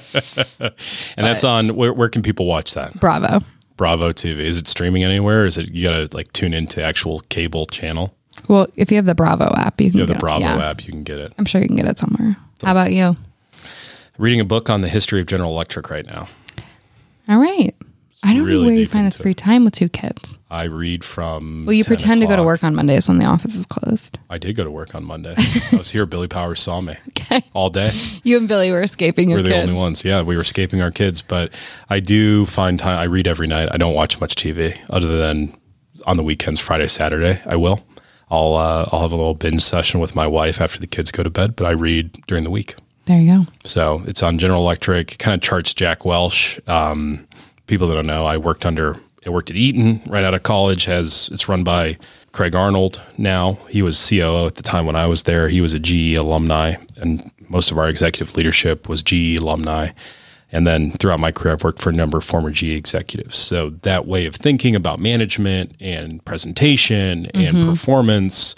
And 1.17 1.27
that's 1.27 1.45
on 1.45 1.75
where 1.77 1.93
where 1.93 2.09
can 2.09 2.23
people 2.23 2.47
watch 2.47 2.75
that? 2.75 2.99
Bravo. 3.01 3.41
Bravo 3.77 4.13
TV. 4.13 4.39
Is 4.39 4.59
it 4.59 4.69
streaming 4.69 5.05
anywhere? 5.05 5.45
Is 5.47 5.59
it 5.59 5.71
you 5.71 5.83
gotta 5.83 6.09
like 6.17 6.33
tune 6.33 6.55
into 6.55 6.83
actual 6.83 7.21
cable 7.29 7.67
channel? 7.67 8.15
Well, 8.49 8.69
if 8.77 8.91
you 8.91 8.97
have 8.97 9.07
the 9.07 9.15
Bravo 9.15 9.47
app, 9.57 9.81
you 9.81 9.91
can 9.91 9.99
You 9.99 10.01
have 10.03 10.09
the 10.09 10.15
it. 10.17 10.21
Bravo 10.21 10.45
Yeah. 10.45 10.71
app, 10.71 10.85
you 10.87 10.93
can 10.93 11.03
get 11.05 11.19
it. 11.19 11.33
I'm 11.39 11.45
sure 11.47 11.61
you 11.61 11.67
can 11.69 11.77
get 11.77 11.87
it 11.87 11.99
somewhere. 11.99 12.37
How 12.63 12.73
about 12.73 12.93
you? 12.93 13.17
Reading 14.19 14.41
a 14.41 14.45
book 14.45 14.71
on 14.71 14.81
the 14.83 14.89
history 14.89 15.21
of 15.21 15.27
General 15.27 15.51
Electric 15.51 15.91
right 15.91 16.07
now. 16.07 16.29
All 17.29 17.39
right. 17.39 17.75
I 18.27 18.35
don't 18.35 18.45
really 18.45 18.61
know 18.63 18.67
where 18.67 18.75
you 18.75 18.87
find 18.87 19.07
this 19.07 19.19
free 19.19 19.35
time 19.35 19.65
with 19.65 19.75
two 19.75 19.89
kids. 19.89 20.37
I 20.51 20.65
read 20.65 21.05
from 21.05 21.65
Well, 21.67 21.75
you 21.75 21.85
10 21.85 21.89
pretend 21.89 22.21
to 22.23 22.27
go 22.27 22.37
to 22.37 22.43
work 22.43 22.63
on 22.65 22.75
Mondays 22.75 23.09
when 23.09 23.19
the 23.19 23.27
office 23.27 23.55
is 23.57 23.67
closed. 23.67 24.19
I 24.31 24.39
did 24.39 24.55
go 24.57 24.65
to 24.65 24.71
work 24.71 24.95
on 24.95 25.05
Monday. 25.05 25.35
I 25.73 25.77
was 25.77 25.91
here. 25.91 26.07
Billy 26.07 26.29
Powers 26.29 26.61
saw 26.61 26.81
me 26.81 26.97
Okay. 27.11 27.43
all 27.55 27.71
day. 27.71 27.91
You 28.23 28.37
and 28.37 28.47
Billy 28.49 28.71
were 28.71 28.83
escaping 28.83 29.29
your 29.29 29.39
We're 29.39 29.43
the 29.45 29.49
kids. 29.51 29.69
only 29.69 29.79
ones. 29.81 30.05
Yeah, 30.05 30.23
we 30.23 30.37
were 30.37 30.43
escaping 30.43 30.81
our 30.81 30.91
kids, 30.91 31.21
but 31.23 31.53
I 31.91 32.01
do 32.01 32.47
find 32.47 32.79
time. 32.79 32.99
I 32.99 33.05
read 33.05 33.27
every 33.27 33.47
night. 33.47 33.69
I 33.73 33.77
don't 33.77 33.95
watch 33.95 34.21
much 34.21 34.35
TV 34.37 34.79
other 34.91 35.17
than 35.19 35.57
on 36.07 36.17
the 36.17 36.23
weekends, 36.23 36.61
Friday, 36.61 36.87
Saturday. 36.89 37.41
I 37.47 37.57
will. 37.57 37.85
I'll 38.31 38.55
uh, 38.55 38.89
I'll 38.93 39.03
have 39.03 39.13
a 39.13 39.17
little 39.17 39.35
binge 39.35 39.63
session 39.63 40.01
with 40.01 40.15
my 40.15 40.27
wife 40.27 40.61
after 40.61 40.81
the 40.81 40.87
kids 40.89 41.11
go 41.13 41.23
to 41.23 41.31
bed, 41.31 41.55
but 41.57 41.65
I 41.67 41.71
read 41.71 42.13
during 42.27 42.45
the 42.45 42.51
week. 42.51 42.75
There 43.07 43.21
you 43.21 43.45
go. 43.45 43.51
So 43.65 44.03
it's 44.07 44.21
on 44.23 44.39
General 44.39 44.61
Electric. 44.63 45.19
Kind 45.19 45.35
of 45.35 45.41
charts 45.41 45.73
Jack 45.75 46.05
Welch. 46.05 46.61
Um, 46.69 47.27
people 47.67 47.89
that 47.89 47.95
don't 47.95 48.07
know, 48.07 48.27
I 48.27 48.37
worked 48.37 48.67
under. 48.67 48.97
I 49.25 49.31
worked 49.31 49.51
at 49.51 49.57
Eaton 49.57 50.03
right 50.07 50.23
out 50.23 50.35
of 50.35 50.43
college. 50.45 50.85
Has 50.85 51.29
it's 51.33 51.49
run 51.49 51.65
by 51.65 51.99
Craig 52.33 52.55
Arnold 52.55 53.03
now. 53.19 53.55
He 53.69 53.83
was 53.83 54.09
COO 54.09 54.47
at 54.47 54.55
the 54.55 54.63
time 54.63 54.87
when 54.87 54.95
I 54.97 55.07
was 55.07 55.25
there. 55.25 55.49
He 55.49 55.61
was 55.61 55.75
a 55.75 55.79
GE 55.79 56.17
alumni, 56.17 56.77
and 56.97 57.31
most 57.49 57.71
of 57.71 57.79
our 57.79 57.89
executive 57.89 58.37
leadership 58.37 58.89
was 58.89 59.03
GE 59.03 59.39
alumni. 59.41 59.91
And 60.53 60.67
then 60.67 60.93
throughout 60.93 61.19
my 61.19 61.33
career, 61.33 61.55
I've 61.55 61.65
worked 61.65 61.83
for 61.83 61.91
a 61.91 61.95
number 61.95 62.19
of 62.19 62.25
former 62.25 62.51
GE 62.51 62.65
executives. 62.65 63.37
So 63.37 63.71
that 63.83 64.07
way 64.07 64.27
of 64.27 64.37
thinking 64.37 64.77
about 64.77 65.01
management 65.01 65.75
and 65.81 66.25
presentation 66.25 67.27
and 67.35 67.69
performance 67.69 68.55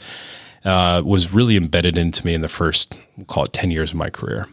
uh, 0.64 1.02
was 1.04 1.32
really 1.32 1.56
embedded 1.56 1.96
into 1.96 2.24
me 2.26 2.34
in 2.34 2.42
the 2.42 2.48
first, 2.48 2.98
we'll 3.16 3.26
call 3.26 3.44
it 3.44 3.54
10 3.54 3.70
years 3.70 3.90
of 3.90 3.96
my 3.96 4.10
career. 4.10 4.48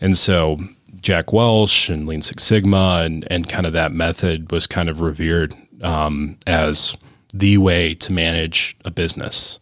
And 0.00 0.16
so 0.16 0.58
Jack 1.00 1.32
Welch 1.32 1.88
and 1.88 2.06
Lean 2.06 2.22
Six 2.22 2.44
Sigma 2.44 3.02
and, 3.04 3.26
and 3.30 3.48
kind 3.48 3.66
of 3.66 3.72
that 3.72 3.92
method 3.92 4.52
was 4.52 4.66
kind 4.66 4.88
of 4.88 5.00
revered 5.00 5.54
um, 5.82 6.38
as 6.46 6.96
the 7.32 7.58
way 7.58 7.94
to 7.94 8.12
manage 8.12 8.76
a 8.84 8.90
business. 8.90 9.58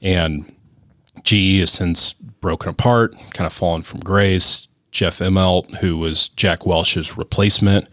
And 0.00 0.52
GE 1.22 1.60
has 1.60 1.70
since 1.70 2.12
broken 2.12 2.70
apart, 2.70 3.14
kind 3.32 3.46
of 3.46 3.52
fallen 3.52 3.82
from 3.82 4.00
grace. 4.00 4.68
Jeff 4.90 5.18
Immelt, 5.18 5.76
who 5.78 5.98
was 5.98 6.28
Jack 6.30 6.66
Welch's 6.66 7.16
replacement, 7.16 7.88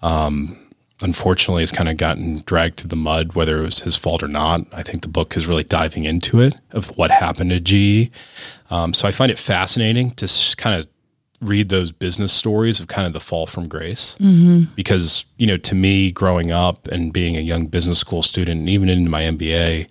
um, 0.00 0.56
unfortunately 1.02 1.62
has 1.62 1.72
kind 1.72 1.88
of 1.88 1.96
gotten 1.96 2.42
dragged 2.46 2.78
through 2.78 2.88
the 2.88 2.96
mud, 2.96 3.34
whether 3.34 3.58
it 3.58 3.62
was 3.62 3.80
his 3.80 3.96
fault 3.96 4.22
or 4.22 4.28
not. 4.28 4.60
I 4.72 4.82
think 4.82 5.02
the 5.02 5.08
book 5.08 5.36
is 5.36 5.46
really 5.46 5.64
diving 5.64 6.04
into 6.04 6.40
it 6.40 6.56
of 6.70 6.96
what 6.96 7.10
happened 7.10 7.50
to 7.50 7.60
GE. 7.60 8.10
Um, 8.70 8.94
so 8.94 9.06
I 9.08 9.10
find 9.10 9.30
it 9.30 9.38
fascinating 9.38 10.12
to 10.12 10.54
kind 10.56 10.78
of 10.78 10.86
read 11.40 11.68
those 11.68 11.92
business 11.92 12.32
stories 12.32 12.80
of 12.80 12.88
kind 12.88 13.06
of 13.06 13.12
the 13.12 13.20
fall 13.20 13.46
from 13.46 13.68
grace 13.68 14.16
because 14.74 15.24
you 15.36 15.46
know 15.46 15.56
to 15.58 15.74
me 15.74 16.10
growing 16.10 16.50
up 16.50 16.88
and 16.88 17.12
being 17.12 17.36
a 17.36 17.40
young 17.40 17.66
business 17.66 17.98
school 17.98 18.22
student 18.22 18.60
and 18.60 18.68
even 18.68 18.88
into 18.88 19.10
my 19.10 19.22
MBA 19.22 19.88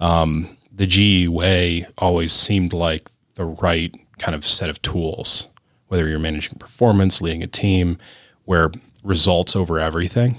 um, 0.00 0.56
the 0.72 0.86
GE 0.86 1.28
way 1.28 1.86
always 1.98 2.32
seemed 2.32 2.72
like 2.72 3.08
the 3.34 3.44
right 3.44 3.94
kind 4.18 4.34
of 4.34 4.46
set 4.46 4.70
of 4.70 4.80
tools 4.82 5.48
whether 5.88 6.08
you're 6.08 6.18
managing 6.18 6.58
performance 6.58 7.20
leading 7.20 7.42
a 7.42 7.46
team 7.46 7.98
where 8.44 8.70
results 9.04 9.54
over 9.54 9.78
everything 9.78 10.38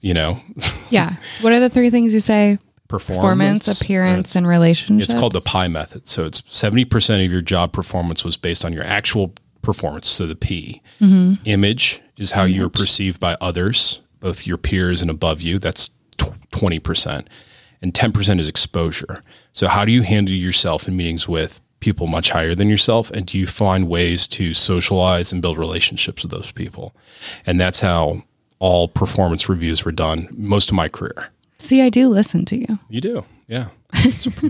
you 0.00 0.14
know 0.14 0.40
Yeah. 0.90 1.16
What 1.40 1.52
are 1.52 1.60
the 1.60 1.68
three 1.70 1.90
things 1.90 2.12
you 2.14 2.20
say? 2.20 2.58
performance, 2.88 3.66
Performance, 3.66 3.80
appearance, 3.80 4.16
that's- 4.16 4.36
and 4.36 4.48
relationships. 4.48 5.12
it's 5.12 5.20
called 5.20 5.32
the 5.32 5.40
PIE 5.40 5.68
method 5.68 6.08
so 6.08 6.24
it's 6.24 6.40
70% 6.42 7.24
of 7.24 7.30
your 7.30 7.40
job 7.42 7.72
performance 7.72 8.24
was 8.24 8.36
based 8.36 8.64
on 8.64 8.72
your 8.72 8.82
actual 8.84 9.32
performance 9.62 10.08
so 10.08 10.26
the 10.26 10.36
p. 10.36 10.82
Mm-hmm. 11.00 11.42
Image 11.44 12.00
is 12.16 12.32
how 12.32 12.44
you're 12.44 12.70
perceived 12.70 13.20
by 13.20 13.36
others 13.40 14.00
both 14.20 14.46
your 14.46 14.58
peers 14.58 15.02
and 15.02 15.10
above 15.10 15.40
you. 15.40 15.58
That's 15.58 15.90
20% 16.18 17.26
and 17.82 17.94
10% 17.94 18.40
is 18.40 18.48
exposure. 18.48 19.22
So 19.52 19.68
how 19.68 19.84
do 19.84 19.92
you 19.92 20.02
handle 20.02 20.34
yourself 20.34 20.86
in 20.86 20.96
meetings 20.96 21.26
with 21.26 21.60
people 21.80 22.06
much 22.06 22.30
higher 22.30 22.54
than 22.54 22.68
yourself? 22.68 23.10
And 23.10 23.26
do 23.26 23.38
you 23.38 23.46
find 23.46 23.88
ways 23.88 24.28
to 24.28 24.52
socialize 24.54 25.32
and 25.32 25.40
build 25.40 25.56
relationships 25.56 26.22
with 26.22 26.30
those 26.30 26.52
people? 26.52 26.94
And 27.46 27.58
that's 27.60 27.80
how 27.80 28.24
all 28.58 28.88
performance 28.88 29.48
reviews 29.48 29.84
were 29.84 29.92
done 29.92 30.28
most 30.32 30.68
of 30.68 30.74
my 30.74 30.88
career. 30.88 31.30
See, 31.58 31.82
I 31.82 31.88
do 31.88 32.08
listen 32.08 32.44
to 32.46 32.56
you. 32.56 32.78
you 32.88 33.00
do, 33.00 33.24
yeah. 33.50 33.68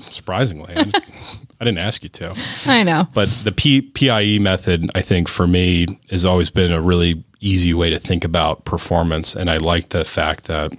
Surprisingly, 0.00 0.74
I, 0.76 1.64
didn't 1.64 1.78
ask 1.78 2.02
you 2.02 2.10
to. 2.10 2.36
I 2.66 2.82
know. 2.82 3.08
But 3.14 3.28
the 3.44 3.50
P, 3.50 3.80
PIE 3.80 4.38
method, 4.38 4.90
I 4.94 5.00
think, 5.00 5.26
for 5.26 5.48
me, 5.48 5.86
has 6.10 6.26
always 6.26 6.50
been 6.50 6.70
a 6.70 6.82
really 6.82 7.24
easy 7.40 7.72
way 7.72 7.88
to 7.88 7.98
think 7.98 8.24
about 8.26 8.66
performance, 8.66 9.34
and 9.34 9.48
I 9.48 9.56
like 9.56 9.88
the 9.88 10.04
fact 10.04 10.44
that 10.44 10.74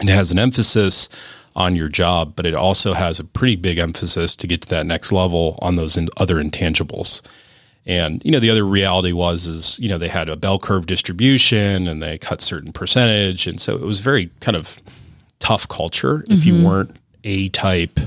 it 0.00 0.08
has 0.08 0.30
an 0.30 0.38
emphasis 0.38 1.08
on 1.56 1.74
your 1.74 1.88
job, 1.88 2.34
but 2.36 2.44
it 2.44 2.54
also 2.54 2.92
has 2.92 3.18
a 3.18 3.24
pretty 3.24 3.56
big 3.56 3.78
emphasis 3.78 4.36
to 4.36 4.46
get 4.46 4.60
to 4.62 4.68
that 4.68 4.84
next 4.84 5.10
level 5.10 5.58
on 5.62 5.76
those 5.76 5.96
in, 5.96 6.10
other 6.18 6.36
intangibles. 6.36 7.22
And 7.86 8.20
you 8.24 8.30
know, 8.30 8.40
the 8.40 8.50
other 8.50 8.66
reality 8.66 9.12
was 9.12 9.46
is 9.46 9.78
you 9.78 9.88
know 9.88 9.96
they 9.96 10.08
had 10.08 10.28
a 10.28 10.36
bell 10.36 10.58
curve 10.58 10.84
distribution 10.84 11.88
and 11.88 12.02
they 12.02 12.18
cut 12.18 12.42
certain 12.42 12.72
percentage, 12.72 13.46
and 13.46 13.58
so 13.58 13.74
it 13.74 13.82
was 13.82 14.00
very 14.00 14.30
kind 14.40 14.56
of 14.56 14.82
tough 15.38 15.66
culture 15.68 16.24
if 16.28 16.44
you 16.44 16.54
mm-hmm. 16.54 16.66
weren't 16.66 16.96
a 17.24 17.48
type, 17.48 17.98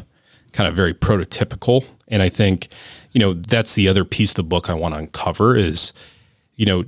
kind 0.54 0.70
of 0.70 0.76
very 0.76 0.94
prototypical. 0.94 1.86
And 2.08 2.22
I 2.22 2.30
think 2.30 2.70
you 3.12 3.20
know 3.20 3.34
that's 3.34 3.76
the 3.76 3.88
other 3.88 4.06
piece 4.06 4.32
of 4.32 4.36
the 4.38 4.44
book 4.44 4.70
I 4.70 4.74
want 4.74 4.94
to 4.94 5.00
uncover 5.00 5.56
is 5.56 5.92
you 6.56 6.66
know 6.66 6.86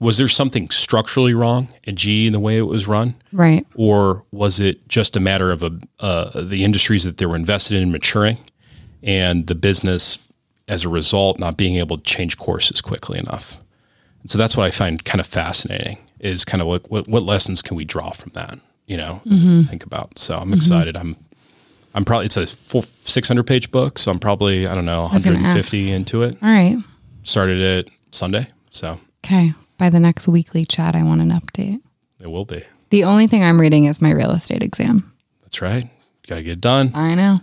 was 0.00 0.16
there 0.16 0.28
something 0.28 0.70
structurally 0.70 1.34
wrong 1.34 1.68
at 1.86 1.94
GE 1.94 2.26
in 2.26 2.32
the 2.32 2.40
way 2.40 2.56
it 2.56 2.62
was 2.62 2.88
run? 2.88 3.14
Right. 3.32 3.66
or 3.74 4.24
was 4.32 4.58
it 4.58 4.88
just 4.88 5.14
a 5.14 5.20
matter 5.20 5.52
of 5.52 5.62
a, 5.62 5.78
uh, 6.00 6.40
the 6.40 6.64
industries 6.64 7.04
that 7.04 7.18
they 7.18 7.26
were 7.26 7.36
invested 7.36 7.76
in 7.76 7.92
maturing 7.92 8.38
and 9.02 9.46
the 9.46 9.54
business 9.54 10.18
as 10.68 10.84
a 10.84 10.88
result 10.88 11.38
not 11.38 11.56
being 11.56 11.76
able 11.76 11.98
to 11.98 12.04
change 12.04 12.36
courses 12.38 12.80
quickly 12.80 13.18
enough 13.18 13.58
and 14.22 14.30
so 14.30 14.38
that's 14.38 14.56
what 14.56 14.64
i 14.64 14.70
find 14.70 15.04
kind 15.04 15.20
of 15.20 15.26
fascinating 15.26 15.98
is 16.18 16.44
kind 16.44 16.60
of 16.60 16.66
what, 16.66 16.90
what, 16.90 17.08
what 17.08 17.22
lessons 17.22 17.62
can 17.62 17.76
we 17.76 17.84
draw 17.84 18.10
from 18.10 18.30
that 18.34 18.58
you 18.86 18.96
know 18.96 19.20
think 19.68 19.84
about 19.84 20.18
so 20.18 20.38
i'm 20.38 20.52
excited 20.52 20.96
i'm 20.96 21.16
i'm 21.94 22.04
probably 22.04 22.26
it's 22.26 22.36
a 22.36 22.46
full 22.46 22.82
600 22.82 23.42
page 23.44 23.70
book 23.70 23.98
so 23.98 24.10
i'm 24.10 24.18
probably 24.18 24.66
i 24.66 24.74
don't 24.74 24.84
know 24.84 25.08
was 25.12 25.24
150 25.24 25.90
into 25.90 26.22
it 26.22 26.36
All 26.42 26.48
right. 26.48 26.76
started 27.22 27.58
it 27.60 27.90
sunday 28.12 28.48
so 28.70 29.00
Okay. 29.24 29.52
By 29.76 29.90
the 29.90 30.00
next 30.00 30.26
weekly 30.28 30.64
chat, 30.64 30.94
I 30.96 31.02
want 31.02 31.20
an 31.20 31.30
update. 31.30 31.80
it 32.20 32.26
will 32.28 32.46
be 32.46 32.62
The 32.88 33.04
only 33.04 33.26
thing 33.26 33.44
I'm 33.44 33.60
reading 33.60 33.84
is 33.84 34.00
my 34.00 34.10
real 34.12 34.30
estate 34.30 34.62
exam. 34.62 35.12
that's 35.42 35.60
right 35.60 35.88
got 36.26 36.36
to 36.36 36.42
get 36.42 36.52
it 36.52 36.60
done 36.60 36.90
I 36.94 37.14
know. 37.14 37.40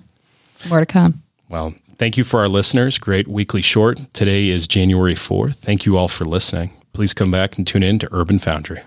More 0.70 0.80
to 0.80 0.86
come. 0.88 1.22
Well, 1.50 1.76
thank 2.00 2.18
you 2.18 2.24
for 2.24 2.40
our 2.40 2.48
listeners. 2.48 2.98
Great 2.98 3.28
weekly 3.28 3.62
short. 3.62 4.12
Today 4.14 4.50
is 4.50 4.68
January 4.68 5.14
4th. 5.14 5.56
Thank 5.56 5.86
you 5.86 5.98
all 5.98 6.08
for 6.08 6.26
listening. 6.26 6.72
please 6.94 7.14
come 7.14 7.30
back 7.32 7.58
and 7.60 7.68
tune 7.68 7.84
in 7.84 8.00
to 8.00 8.10
Urban 8.12 8.40
Foundry. 8.40 8.82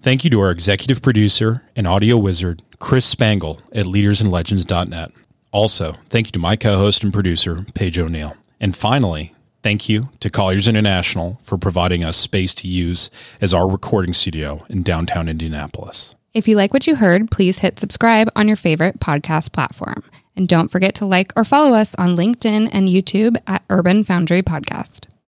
Thank 0.00 0.24
you 0.24 0.30
to 0.30 0.40
our 0.40 0.50
executive 0.50 1.00
producer 1.00 1.62
and 1.76 1.86
audio 1.86 2.16
wizard, 2.16 2.60
Chris 2.82 3.06
Spangle 3.06 3.62
at 3.72 3.86
leadersandlegends.net. 3.86 5.12
Also, 5.52 5.94
thank 6.10 6.26
you 6.26 6.32
to 6.32 6.38
my 6.40 6.56
co 6.56 6.76
host 6.76 7.04
and 7.04 7.12
producer, 7.12 7.64
Paige 7.74 8.00
O'Neill. 8.00 8.36
And 8.58 8.76
finally, 8.76 9.36
thank 9.62 9.88
you 9.88 10.08
to 10.18 10.28
Colliers 10.28 10.66
International 10.66 11.38
for 11.44 11.56
providing 11.56 12.02
us 12.02 12.16
space 12.16 12.52
to 12.54 12.66
use 12.66 13.08
as 13.40 13.54
our 13.54 13.68
recording 13.68 14.12
studio 14.12 14.66
in 14.68 14.82
downtown 14.82 15.28
Indianapolis. 15.28 16.16
If 16.34 16.48
you 16.48 16.56
like 16.56 16.72
what 16.72 16.88
you 16.88 16.96
heard, 16.96 17.30
please 17.30 17.60
hit 17.60 17.78
subscribe 17.78 18.28
on 18.34 18.48
your 18.48 18.56
favorite 18.56 18.98
podcast 18.98 19.52
platform. 19.52 20.02
And 20.34 20.48
don't 20.48 20.68
forget 20.68 20.96
to 20.96 21.06
like 21.06 21.32
or 21.36 21.44
follow 21.44 21.74
us 21.74 21.94
on 21.94 22.16
LinkedIn 22.16 22.68
and 22.72 22.88
YouTube 22.88 23.36
at 23.46 23.62
Urban 23.70 24.02
Foundry 24.02 24.42
Podcast. 24.42 25.06